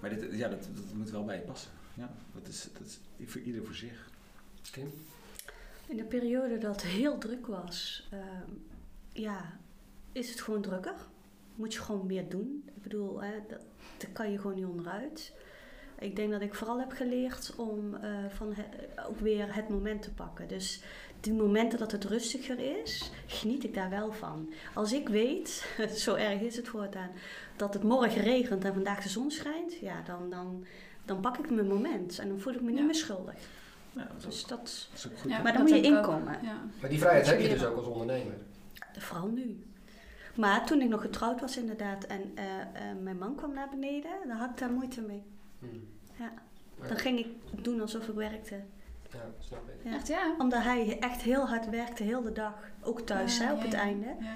maar 0.00 0.10
dit, 0.10 0.32
ja, 0.32 0.48
dat, 0.48 0.68
dat 0.74 0.94
moet 0.94 1.10
wel 1.10 1.24
bij 1.24 1.36
je 1.36 1.42
passen. 1.42 1.70
Ja, 1.94 2.10
dat 2.34 2.48
is, 2.48 2.68
dat 2.78 2.98
is 3.16 3.30
voor 3.30 3.40
ieder 3.40 3.64
voor 3.64 3.74
zich. 3.74 4.10
Kim? 4.70 4.92
In 5.86 5.96
de 5.96 6.04
periode 6.04 6.58
dat 6.58 6.82
het 6.82 6.90
heel 6.90 7.18
druk 7.18 7.46
was, 7.46 8.08
ehm, 8.10 8.50
ja, 9.12 9.58
is 10.12 10.30
het 10.30 10.40
gewoon 10.40 10.62
drukker. 10.62 10.94
Moet 11.54 11.74
je 11.74 11.80
gewoon 11.80 12.06
meer 12.06 12.28
doen. 12.28 12.62
Ik 12.74 12.82
bedoel, 12.82 13.22
hè, 13.22 13.32
dat, 13.48 13.60
daar 13.96 14.10
kan 14.12 14.30
je 14.30 14.38
gewoon 14.38 14.56
niet 14.56 14.64
onderuit. 14.64 15.32
Ik 15.98 16.16
denk 16.16 16.30
dat 16.30 16.40
ik 16.40 16.54
vooral 16.54 16.78
heb 16.78 16.90
geleerd 16.90 17.54
om 17.56 17.94
eh, 17.94 18.10
van 18.28 18.54
ook 19.08 19.20
weer 19.20 19.54
het 19.54 19.68
moment 19.68 20.02
te 20.02 20.12
pakken. 20.12 20.48
Dus 20.48 20.82
die 21.20 21.32
momenten 21.32 21.78
dat 21.78 21.92
het 21.92 22.04
rustiger 22.04 22.80
is, 22.80 23.10
geniet 23.26 23.64
ik 23.64 23.74
daar 23.74 23.90
wel 23.90 24.12
van. 24.12 24.52
Als 24.74 24.92
ik 24.92 25.08
weet, 25.08 25.66
zo 26.04 26.14
erg 26.14 26.40
is 26.40 26.56
het 26.56 26.68
voortaan, 26.68 27.10
dat 27.56 27.74
het 27.74 27.82
morgen 27.82 28.22
regent 28.22 28.64
en 28.64 28.72
vandaag 28.74 29.02
de 29.02 29.08
zon 29.08 29.30
schijnt, 29.30 29.74
ja, 29.74 30.02
dan, 30.06 30.30
dan, 30.30 30.64
dan 31.04 31.20
pak 31.20 31.38
ik 31.38 31.50
mijn 31.50 31.66
moment 31.66 32.18
en 32.18 32.28
dan 32.28 32.40
voel 32.40 32.54
ik 32.54 32.60
me 32.60 32.70
niet 32.70 32.84
meer 32.84 32.94
schuldig. 32.94 33.34
Ja, 33.92 34.08
dat 34.12 34.16
is 34.16 34.24
Dus 34.24 34.42
ook, 34.42 34.48
dat, 34.48 34.58
dat 34.58 34.98
is 34.98 35.06
ook 35.06 35.18
goed. 35.18 35.30
Ja, 35.30 35.42
Maar 35.42 35.52
dan 35.52 35.62
moet 35.62 35.70
je 35.70 35.80
inkomen. 35.80 36.38
Ja. 36.42 36.62
Maar 36.80 36.90
die 36.90 36.98
vrijheid 36.98 37.26
heb 37.26 37.40
je 37.40 37.48
dus 37.48 37.64
ook 37.64 37.76
als 37.76 37.86
ondernemer. 37.86 38.34
Vooral 38.98 39.28
nu. 39.28 39.62
Maar 40.34 40.66
toen 40.66 40.80
ik 40.80 40.88
nog 40.88 41.00
getrouwd 41.00 41.40
was 41.40 41.56
inderdaad 41.56 42.04
en 42.04 42.32
eh, 42.34 42.60
eh, 42.60 42.96
mijn 43.02 43.18
man 43.18 43.34
kwam 43.34 43.54
naar 43.54 43.68
beneden, 43.68 44.10
dan 44.26 44.36
had 44.36 44.50
ik 44.50 44.58
daar 44.58 44.70
moeite 44.72 45.00
mee. 45.00 45.22
Hmm. 45.58 45.86
Ja. 46.18 46.32
Dan 46.88 46.96
ging 46.96 47.18
ik 47.18 47.26
doen 47.64 47.80
alsof 47.80 48.08
ik 48.08 48.14
werkte. 48.14 48.60
Ja, 49.12 49.18
snap 49.38 49.68
ik. 49.68 49.90
Ja. 49.90 49.94
Echt 49.96 50.08
ja? 50.08 50.34
Omdat 50.38 50.62
hij 50.62 50.98
echt 51.00 51.22
heel 51.22 51.48
hard 51.48 51.70
werkte, 51.70 52.02
heel 52.02 52.22
de 52.22 52.32
dag. 52.32 52.54
Ook 52.82 53.00
thuis, 53.00 53.38
Ja, 53.38 53.44
hè, 53.44 53.52
op 53.52 53.58
ja, 53.58 53.64
het 53.64 53.72
ja. 53.72 53.78
einde. 53.78 54.06
Ja. 54.20 54.34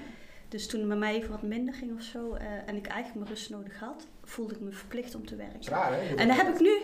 Dus 0.49 0.67
toen 0.67 0.79
het 0.79 0.89
bij 0.89 0.97
mij 0.97 1.15
even 1.15 1.29
wat 1.29 1.41
minder 1.41 1.73
ging 1.73 1.93
of 1.95 2.01
zo, 2.01 2.33
eh, 2.33 2.45
en 2.65 2.75
ik 2.75 2.87
eigenlijk 2.87 3.15
mijn 3.15 3.27
rust 3.27 3.49
nodig 3.49 3.79
had, 3.79 4.07
voelde 4.23 4.53
ik 4.53 4.59
me 4.59 4.71
verplicht 4.71 5.15
om 5.15 5.25
te 5.25 5.35
werken. 5.35 5.71
raar, 5.71 5.93
hè? 5.93 6.15
En 6.15 6.27
daar 6.27 6.37
heb 6.37 6.47
ik 6.53 6.59
nu 6.59 6.81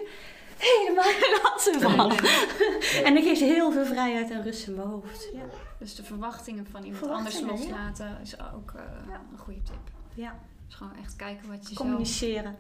helemaal 0.58 1.04
geen 1.04 1.40
last 1.44 1.70
van. 1.84 2.12
En 3.06 3.14
dat 3.14 3.24
geeft 3.24 3.40
heel 3.40 3.72
veel 3.72 3.86
vrijheid 3.86 4.32
en 4.32 4.44
rust 4.44 4.68
in 4.68 4.76
mijn 4.76 4.88
hoofd. 4.88 5.30
Ja. 5.34 5.44
Dus 5.80 5.96
de 5.96 6.04
verwachtingen 6.04 6.68
van 6.68 6.84
iemand 6.84 7.04
Verwachtingen, 7.04 7.50
anders 7.50 7.64
ja. 7.64 7.70
loslaten 7.72 8.18
is 8.22 8.40
ook 8.56 8.72
eh, 8.76 8.82
Ja. 9.10 9.22
een 9.32 9.38
goede 9.38 9.62
tip. 9.62 9.92
ja. 10.14 10.40
Dus 10.66 10.76
gewoon 10.78 10.96
echt 10.96 11.16
kijken 11.16 11.48
wat 11.50 11.70
je 11.70 11.76
zelf... 11.76 12.54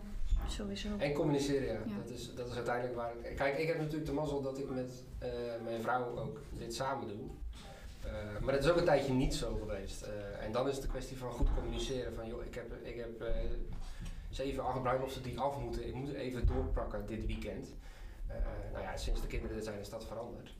Sowieso. 0.49 0.89
En 0.97 1.13
communiceren, 1.13 1.67
ja. 1.67 1.73
Ja. 1.73 1.95
Dat, 2.03 2.09
is, 2.09 2.35
dat 2.35 2.47
is 2.47 2.55
uiteindelijk 2.55 2.95
waar... 2.95 3.13
Kijk, 3.35 3.57
ik 3.57 3.67
heb 3.67 3.77
natuurlijk 3.77 4.05
de 4.05 4.13
mazzel 4.13 4.41
dat 4.41 4.57
ik 4.57 4.69
met 4.69 5.03
eh, 5.19 5.29
mijn 5.63 5.81
vrouw 5.81 6.17
ook 6.17 6.41
dit 6.57 6.75
samen 6.75 7.07
doe. 7.07 7.27
Eh, 8.03 8.39
maar 8.41 8.53
dat 8.53 8.63
is 8.63 8.69
ook 8.69 8.77
een 8.77 8.85
tijdje 8.85 9.13
niet 9.13 9.35
zo 9.35 9.55
geweest. 9.55 10.01
Eh, 10.01 10.45
en 10.45 10.51
dan 10.51 10.67
is 10.67 10.75
het 10.75 10.83
een 10.83 10.89
kwestie 10.89 11.17
van 11.17 11.31
goed 11.31 11.53
communiceren. 11.55 12.13
Van 12.13 12.27
joh, 12.27 12.45
ik 12.45 12.55
heb, 12.55 12.73
ik 12.83 12.95
heb 12.95 13.23
zeven, 14.29 14.63
acht 14.63 14.81
bruiloften 14.81 15.23
die 15.23 15.39
af 15.39 15.59
moeten. 15.59 15.87
Ik 15.87 15.93
moet 15.93 16.13
even 16.13 16.45
doorpakken 16.45 17.05
dit 17.05 17.25
weekend. 17.25 17.67
Nou 18.71 18.83
ja, 18.83 18.97
sinds 18.97 19.21
de 19.21 19.27
kinderen 19.27 19.57
er 19.57 19.63
zijn 19.63 19.79
is 19.79 19.89
dat 19.89 20.05
veranderd. 20.05 20.53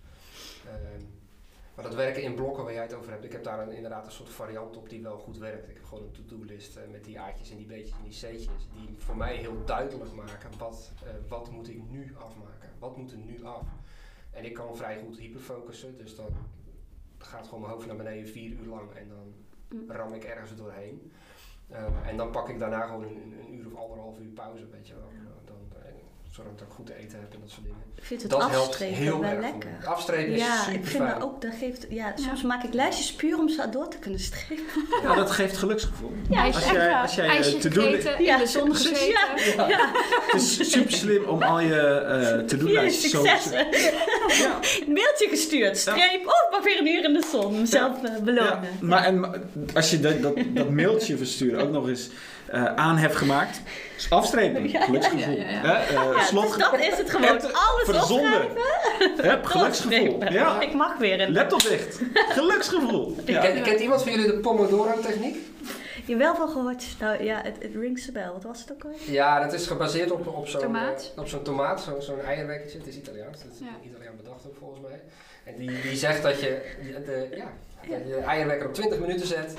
Maar 1.79 1.87
dat 1.87 1.97
werken 1.97 2.23
in 2.23 2.35
blokken 2.35 2.63
waar 2.63 2.73
jij 2.73 2.81
het 2.81 2.93
over 2.93 3.11
hebt, 3.11 3.23
ik 3.23 3.31
heb 3.31 3.43
daar 3.43 3.59
een, 3.59 3.71
inderdaad 3.71 4.05
een 4.05 4.11
soort 4.11 4.29
variant 4.29 4.77
op 4.77 4.89
die 4.89 5.01
wel 5.01 5.17
goed 5.17 5.37
werkt. 5.37 5.69
Ik 5.69 5.73
heb 5.73 5.83
gewoon 5.83 6.03
een 6.03 6.11
to-do-list 6.11 6.75
eh, 6.75 6.83
met 6.91 7.03
die 7.03 7.19
A'tjes 7.19 7.51
en 7.51 7.57
die 7.57 7.65
B'tjes 7.65 7.95
en 7.97 8.03
die 8.03 8.11
C'tjes. 8.11 8.67
Die 8.73 8.95
voor 8.97 9.17
mij 9.17 9.35
heel 9.35 9.65
duidelijk 9.65 10.13
maken 10.13 10.57
wat, 10.57 10.91
eh, 11.03 11.09
wat 11.27 11.51
moet 11.51 11.69
ik 11.69 11.89
nu 11.89 12.15
afmaken. 12.17 12.69
Wat 12.79 12.97
moet 12.97 13.11
er 13.11 13.17
nu 13.17 13.43
af? 13.43 13.67
En 14.31 14.45
ik 14.45 14.53
kan 14.53 14.77
vrij 14.77 14.99
goed 14.99 15.17
hyperfocussen, 15.17 15.97
dus 15.97 16.15
dan 16.15 16.29
gaat 17.17 17.45
gewoon 17.45 17.59
mijn 17.61 17.73
hoofd 17.73 17.87
naar 17.87 17.95
beneden 17.95 18.27
vier 18.27 18.51
uur 18.51 18.67
lang 18.67 18.91
en 18.91 19.07
dan 19.07 19.33
Mm. 19.69 19.91
ram 19.91 20.13
ik 20.13 20.23
ergens 20.23 20.55
doorheen. 20.55 21.11
Eh, 21.67 22.07
en 22.07 22.17
dan 22.17 22.31
pak 22.31 22.49
ik 22.49 22.59
daarna 22.59 22.85
gewoon 22.85 23.03
een, 23.03 23.33
een, 23.39 23.53
uur 23.53 23.65
of 23.65 23.75
anderhalf 23.75 24.19
uur 24.19 24.31
pauze, 24.31 24.67
weet 24.67 24.87
je 24.87 24.93
wel. 24.93 25.11
Dan, 25.45 25.57
zorg 26.43 26.57
dat 26.57 26.67
ik 26.67 26.73
goed 26.73 26.85
te 26.85 26.93
eten 26.95 27.19
heb 27.19 27.33
en 27.33 27.39
dat 27.41 27.49
soort 27.49 27.63
dingen. 27.63 27.77
Ik 27.95 28.05
vind 28.05 28.21
het 28.21 28.31
dat 28.31 28.49
helpt 28.49 28.75
heel 28.77 29.19
wel 29.19 29.29
erg 29.29 29.39
lekker. 29.41 29.69
me. 29.81 29.85
Afstrepen 29.87 30.33
is 30.33 30.39
Ja, 30.41 30.57
super 30.63 30.73
ik 30.79 30.85
vind 30.85 31.03
fijn. 31.03 31.13
dat 31.13 31.23
ook, 31.23 31.41
dat 31.41 31.51
geeft, 31.59 31.85
ja, 31.89 32.13
soms 32.15 32.41
maak 32.41 32.63
ik 32.63 32.73
lijstjes 32.73 33.13
puur 33.13 33.37
om 33.37 33.49
ze 33.49 33.69
door 33.71 33.87
te 33.87 33.97
kunnen 33.97 34.19
strepen. 34.19 34.65
Ja, 35.03 35.15
dat 35.15 35.31
geeft 35.31 35.57
geluksgevoel. 35.57 36.11
Ja, 36.29 36.45
als 36.45 36.69
jij, 36.69 36.93
als 36.95 37.15
jij 37.15 37.25
eh, 37.27 37.43
gegeten, 37.43 38.23
Ja, 38.23 38.33
in 38.33 38.39
de 38.43 38.47
zon 38.47 38.75
gezeten. 38.75 39.05
ja. 39.57 39.67
Ja, 39.67 39.91
Het 40.31 40.41
is 40.41 40.71
super 40.71 40.91
slim 40.91 41.23
om 41.23 41.41
al 41.43 41.59
je 41.59 41.79
eh 41.81 42.37
to-do-lijstjes 42.47 43.11
zo... 43.11 43.23
successen. 43.25 43.67
Ja, 44.43 44.59
Een 44.85 44.93
mailtje 44.93 45.27
gestuurd, 45.29 45.77
streep, 45.77 46.21
oh, 46.25 46.51
mag 46.51 46.63
weer 46.63 46.79
een 46.79 46.87
uur 46.87 47.03
in 47.03 47.13
de 47.13 47.23
zon, 47.31 47.59
mezelf 47.59 48.03
eh, 48.03 48.11
ja, 48.13 48.19
belonen. 48.21 48.59
maar 48.81 49.03
en, 49.05 49.43
als 49.73 49.91
je 49.91 49.99
dat, 49.99 50.21
dat, 50.21 50.33
dat 50.53 50.69
mailtje 50.69 51.17
versturen 51.17 51.61
ook 51.61 51.71
nog 51.71 51.87
eens 51.87 52.09
eh, 52.51 52.63
aan 52.75 52.97
hebt 52.97 53.15
gemaakt, 53.15 53.61
is 53.97 54.09
afstrepen, 54.09 54.69
Ja, 54.69 54.81
geluksgevoel. 54.81 55.19
ja, 55.35 55.41
ja, 55.43 55.49
ja. 55.49 55.61
Hè, 55.61 55.73
eh, 55.73 55.93
Ja, 55.93 56.23
slot, 56.23 56.47
dus 56.47 56.57
dat 56.57 56.79
is 56.79 56.97
het 56.97 57.09
gewoon. 57.09 57.41
Alles 57.41 57.83
verzonden. 57.83 58.47
opschrijven, 58.47 59.45
geluksgevoel. 59.47 60.61
Ik 60.61 60.73
mag 60.73 60.97
weer 60.97 61.21
een... 61.21 61.31
Laptop 61.33 61.61
dicht. 61.61 61.99
Geluksgevoel. 62.13 63.15
Ja. 63.25 63.41
Kent, 63.41 63.61
kent 63.61 63.79
iemand 63.79 64.01
van 64.03 64.11
jullie 64.11 64.25
de 64.27 64.39
Pomodoro-techniek? 64.39 65.37
Je 66.05 66.15
wel 66.15 66.35
van 66.35 66.49
gehoord, 66.49 66.83
nou 66.99 67.23
ja, 67.23 67.41
het, 67.43 67.55
het 67.59 67.75
rings 67.75 68.05
the 68.05 68.11
bell. 68.11 68.29
Wat 68.33 68.43
was 68.43 68.59
het 68.59 68.71
ook 68.71 68.83
alweer? 68.83 68.97
Ja, 69.11 69.39
dat 69.43 69.53
is 69.53 69.67
gebaseerd 69.67 70.11
op, 70.11 70.27
op 70.27 70.47
zo'n 70.47 70.61
Tomaat? 70.61 71.11
eh, 71.15 71.21
op 71.21 71.27
zo'n 71.27 71.41
tomaat, 71.43 71.81
zo, 71.81 71.99
zo'n 71.99 72.21
eierwekkertje. 72.21 72.77
Het 72.77 72.87
is 72.87 72.95
Italiaans, 72.95 73.43
dat 73.43 73.51
is 73.53 73.59
Ja. 73.59 73.65
een 73.83 73.89
Italiaan 73.89 74.15
bedacht 74.17 74.45
ook 74.47 74.55
volgens 74.59 74.79
mij. 74.81 75.01
En 75.43 75.55
die, 75.57 75.81
die 75.81 75.95
zegt 75.95 76.23
dat 76.23 76.39
je 76.39 76.61
de, 76.83 77.03
de- 77.05 77.27
ja, 77.37 77.45
dat 77.89 77.99
je 77.99 78.05
de 78.09 78.15
eierwekker 78.15 78.67
op 78.67 78.73
20 78.73 78.99
minuten 78.99 79.27
zet, 79.27 79.53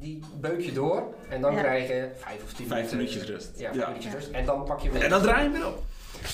die 0.00 0.22
beuk 0.40 0.60
je 0.60 0.72
door 0.72 1.02
en 1.28 1.40
dan 1.40 1.54
Ja. 1.54 1.60
krijg 1.60 1.88
je 1.88 2.08
5 2.16 2.42
of 2.44 2.52
10 2.52 2.66
Vijf 2.66 2.70
minuten. 2.92 2.96
minuutjes 2.96 3.24
rust. 3.24 3.58
Ja, 3.60 3.66
vijf 3.72 3.80
Ja. 3.80 3.86
minuutjes 3.88 4.12
rust. 4.12 4.30
En 4.30 4.44
dan 4.44 4.64
pak 4.64 4.80
je 4.80 4.90
weer. 4.90 5.02
En 5.04 5.10
dan 5.10 5.22
draai 5.22 5.42
je 5.44 5.50
weer 5.50 5.66
op. 5.66 5.82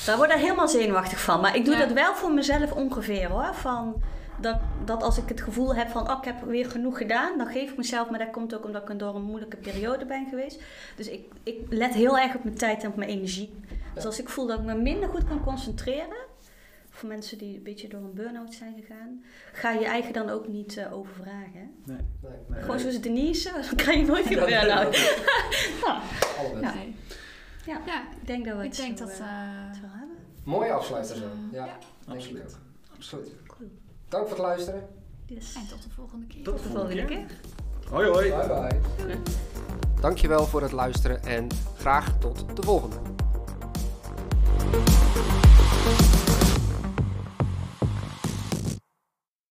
Daar 0.07 0.17
word 0.17 0.31
ik 0.31 0.37
helemaal 0.39 0.69
zenuwachtig 0.69 1.21
van. 1.21 1.41
Maar 1.41 1.57
ik 1.57 1.65
doe 1.65 1.75
Ja. 1.75 1.81
dat 1.81 1.93
wel 1.93 2.15
voor 2.15 2.33
mezelf 2.33 2.73
ongeveer 2.73 3.29
hoor. 3.29 3.55
Van 3.55 4.03
dat, 4.41 4.57
dat 4.85 5.03
als 5.03 5.19
ik 5.19 5.29
het 5.29 5.41
gevoel 5.41 5.75
heb 5.75 5.89
van, 5.89 6.11
oh, 6.11 6.19
ik 6.19 6.25
heb 6.25 6.43
weer 6.45 6.67
genoeg 6.71 6.99
gedaan, 6.99 7.39
dan 7.39 7.47
geef 7.47 7.71
ik 7.71 7.77
mezelf, 7.77 8.11
maar 8.11 8.19
dat 8.19 8.31
komt 8.31 8.55
ook 8.55 8.65
omdat 8.65 8.91
ik 8.91 8.99
door 8.99 9.15
een 9.15 9.23
moeilijke 9.23 9.57
periode 9.57 10.05
ben 10.05 10.27
geweest. 10.31 10.61
Dus 10.97 11.09
ik, 11.09 11.21
ik 11.43 11.59
let 11.69 11.95
heel 11.95 12.19
erg 12.19 12.35
op 12.35 12.45
mijn 12.45 12.57
tijd 12.57 12.83
en 12.83 12.89
op 12.89 12.97
mijn 12.97 13.11
energie. 13.11 13.55
Dus 13.95 14.05
als 14.07 14.21
ik 14.21 14.29
voel 14.29 14.47
dat 14.47 14.59
ik 14.59 14.65
me 14.65 14.75
minder 14.75 15.09
goed 15.09 15.25
kan 15.29 15.45
concentreren, 15.45 16.17
voor 17.03 17.11
mensen 17.11 17.39
die 17.39 17.57
een 17.57 17.63
beetje 17.63 17.89
door 17.89 18.01
een 18.01 18.15
burn-out 18.15 18.55
zijn 18.55 18.75
gegaan, 18.81 19.23
ga 19.53 19.71
je 19.73 19.85
eigen 19.85 20.13
dan 20.13 20.31
ook 20.31 20.49
niet 20.49 20.77
eh, 20.77 20.93
overvragen. 20.93 21.53
hè? 21.55 21.93
Nee. 21.93 21.97
Nee, 22.21 22.33
Nee. 22.49 22.61
Gewoon 22.61 22.79
zoals 22.79 23.01
Denise, 23.01 23.51
dan 23.69 23.77
krijg 23.77 23.99
je 23.99 24.07
nooit 24.07 24.25
een 24.25 24.31
Ja, 24.37 24.45
burn-out. 24.45 24.97
Ja, 25.87 26.01
allebei. 26.39 26.75
Nee. 26.75 26.97
Ja. 27.67 27.81
Ja, 27.87 28.03
ik 28.21 28.27
denk 28.27 28.45
dat 28.45 28.57
we 28.57 28.63
ik 28.65 28.69
het 28.69 28.79
denk 28.81 28.99
zo, 28.99 29.05
dat... 29.05 29.13
eh, 29.15 29.21
eh, 29.21 29.69
het 29.69 29.81
wel 29.81 29.91
hebben. 29.91 30.17
Mooie 30.45 30.73
afsluiter 30.73 31.17
zo. 31.17 31.25
Ja, 31.53 31.65
ja. 31.65 31.65
denk 31.65 31.79
ik 32.07 32.15
Absoluut. 32.15 32.43
ook. 32.53 32.95
Absoluut. 32.95 33.31
Cool. 33.47 33.71
Dank 34.09 34.23
voor 34.29 34.37
het 34.37 34.47
luisteren. 34.47 34.89
Yes. 35.27 35.55
en 35.55 35.67
tot 35.69 35.83
de 35.83 35.91
volgende 35.91 36.27
keer. 36.27 36.43
Tot 36.45 36.55
Tot 36.57 36.63
de 36.65 36.71
volgende 36.71 37.05
keer. 37.05 37.25
Hoi 37.91 38.09
hoi. 38.09 38.31
Bye 38.31 38.47
bye. 38.49 39.17
Dankjewel 40.01 40.47
voor 40.47 40.63
het 40.63 40.73
luisteren 40.73 41.23
en 41.25 41.47
graag 41.77 42.19
tot 42.19 42.57
de 42.57 42.63
volgende. 42.63 42.97